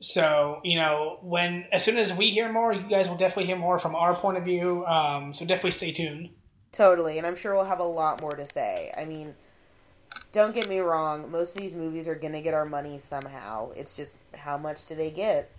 So, 0.00 0.60
you 0.64 0.78
know, 0.78 1.18
when 1.20 1.66
as 1.70 1.84
soon 1.84 1.98
as 1.98 2.14
we 2.14 2.30
hear 2.30 2.50
more, 2.50 2.72
you 2.72 2.88
guys 2.88 3.06
will 3.06 3.18
definitely 3.18 3.44
hear 3.44 3.56
more 3.56 3.78
from 3.78 3.94
our 3.94 4.14
point 4.14 4.38
of 4.38 4.44
view. 4.44 4.86
Um, 4.86 5.34
so 5.34 5.44
definitely 5.44 5.72
stay 5.72 5.92
tuned. 5.92 6.30
Totally, 6.72 7.18
and 7.18 7.26
I'm 7.26 7.36
sure 7.36 7.54
we'll 7.54 7.64
have 7.64 7.80
a 7.80 7.84
lot 7.84 8.22
more 8.22 8.34
to 8.34 8.46
say. 8.46 8.94
I 8.96 9.04
mean, 9.04 9.34
don't 10.32 10.54
get 10.54 10.70
me 10.70 10.78
wrong, 10.78 11.30
most 11.30 11.54
of 11.54 11.60
these 11.60 11.74
movies 11.74 12.08
are 12.08 12.14
going 12.14 12.32
to 12.32 12.40
get 12.40 12.54
our 12.54 12.64
money 12.64 12.96
somehow. 12.96 13.72
It's 13.72 13.94
just 13.94 14.16
how 14.34 14.56
much 14.56 14.86
do 14.86 14.94
they 14.94 15.10
get? 15.10 15.50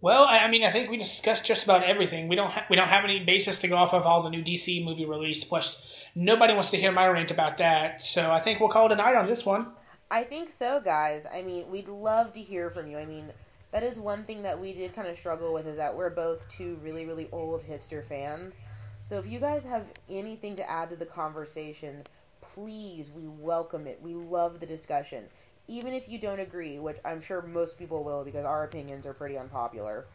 Well, 0.00 0.26
I 0.28 0.48
mean, 0.50 0.64
I 0.64 0.72
think 0.72 0.90
we 0.90 0.96
discussed 0.96 1.46
just 1.46 1.62
about 1.62 1.84
everything. 1.84 2.26
We 2.26 2.34
don't 2.34 2.50
ha- 2.50 2.66
we 2.68 2.74
don't 2.74 2.88
have 2.88 3.04
any 3.04 3.24
basis 3.24 3.60
to 3.60 3.68
go 3.68 3.76
off 3.76 3.94
of 3.94 4.02
all 4.02 4.22
the 4.22 4.30
new 4.30 4.42
DC 4.42 4.84
movie 4.84 5.06
release. 5.06 5.44
Plus, 5.44 5.80
nobody 6.18 6.52
wants 6.52 6.70
to 6.72 6.76
hear 6.76 6.90
my 6.90 7.06
rant 7.06 7.30
about 7.30 7.58
that. 7.58 8.02
So 8.02 8.30
I 8.30 8.40
think 8.40 8.58
we'll 8.58 8.70
call 8.70 8.86
it 8.86 8.92
a 8.92 8.96
night 8.96 9.14
on 9.14 9.28
this 9.28 9.46
one. 9.46 9.68
I 10.10 10.24
think 10.24 10.50
so, 10.50 10.80
guys. 10.80 11.24
I 11.32 11.42
mean, 11.42 11.70
we'd 11.70 11.88
love 11.88 12.32
to 12.32 12.40
hear 12.40 12.70
from 12.70 12.90
you. 12.90 12.98
I 12.98 13.04
mean, 13.04 13.26
that 13.70 13.84
is 13.84 13.98
one 13.98 14.24
thing 14.24 14.42
that 14.42 14.60
we 14.60 14.72
did 14.72 14.94
kind 14.94 15.06
of 15.06 15.16
struggle 15.16 15.52
with 15.52 15.66
is 15.66 15.76
that 15.76 15.94
we're 15.94 16.10
both 16.10 16.48
two 16.48 16.76
really, 16.82 17.06
really 17.06 17.28
old 17.30 17.62
hipster 17.62 18.04
fans. 18.04 18.60
So 19.02 19.18
if 19.18 19.26
you 19.26 19.38
guys 19.38 19.64
have 19.64 19.86
anything 20.10 20.56
to 20.56 20.68
add 20.68 20.90
to 20.90 20.96
the 20.96 21.06
conversation, 21.06 22.02
please, 22.40 23.10
we 23.14 23.28
welcome 23.28 23.86
it. 23.86 24.00
We 24.02 24.14
love 24.14 24.58
the 24.58 24.66
discussion. 24.66 25.24
Even 25.68 25.92
if 25.92 26.08
you 26.08 26.18
don't 26.18 26.40
agree, 26.40 26.80
which 26.80 26.96
I'm 27.04 27.20
sure 27.20 27.42
most 27.42 27.78
people 27.78 28.02
will 28.02 28.24
because 28.24 28.44
our 28.44 28.64
opinions 28.64 29.06
are 29.06 29.14
pretty 29.14 29.38
unpopular, 29.38 30.06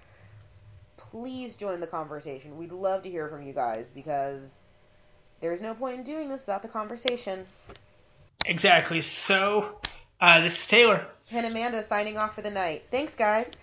please 0.98 1.56
join 1.56 1.80
the 1.80 1.88
conversation. 1.88 2.58
We'd 2.58 2.74
love 2.74 3.04
to 3.04 3.10
hear 3.10 3.30
from 3.30 3.44
you 3.44 3.54
guys 3.54 3.90
because 3.94 4.60
there's 5.44 5.62
no 5.62 5.74
point 5.74 5.98
in 5.98 6.04
doing 6.04 6.30
this 6.30 6.48
without 6.48 6.62
the 6.62 6.70
conversation. 6.70 7.46
Exactly. 8.46 9.02
So, 9.02 9.78
uh, 10.22 10.40
this 10.40 10.58
is 10.58 10.68
Taylor. 10.68 11.06
And 11.32 11.46
Amanda 11.46 11.84
signing 11.84 12.18
off 12.18 12.34
for 12.34 12.42
the 12.42 12.50
night. 12.50 12.86
Thanks, 12.90 13.14
guys. 13.14 13.60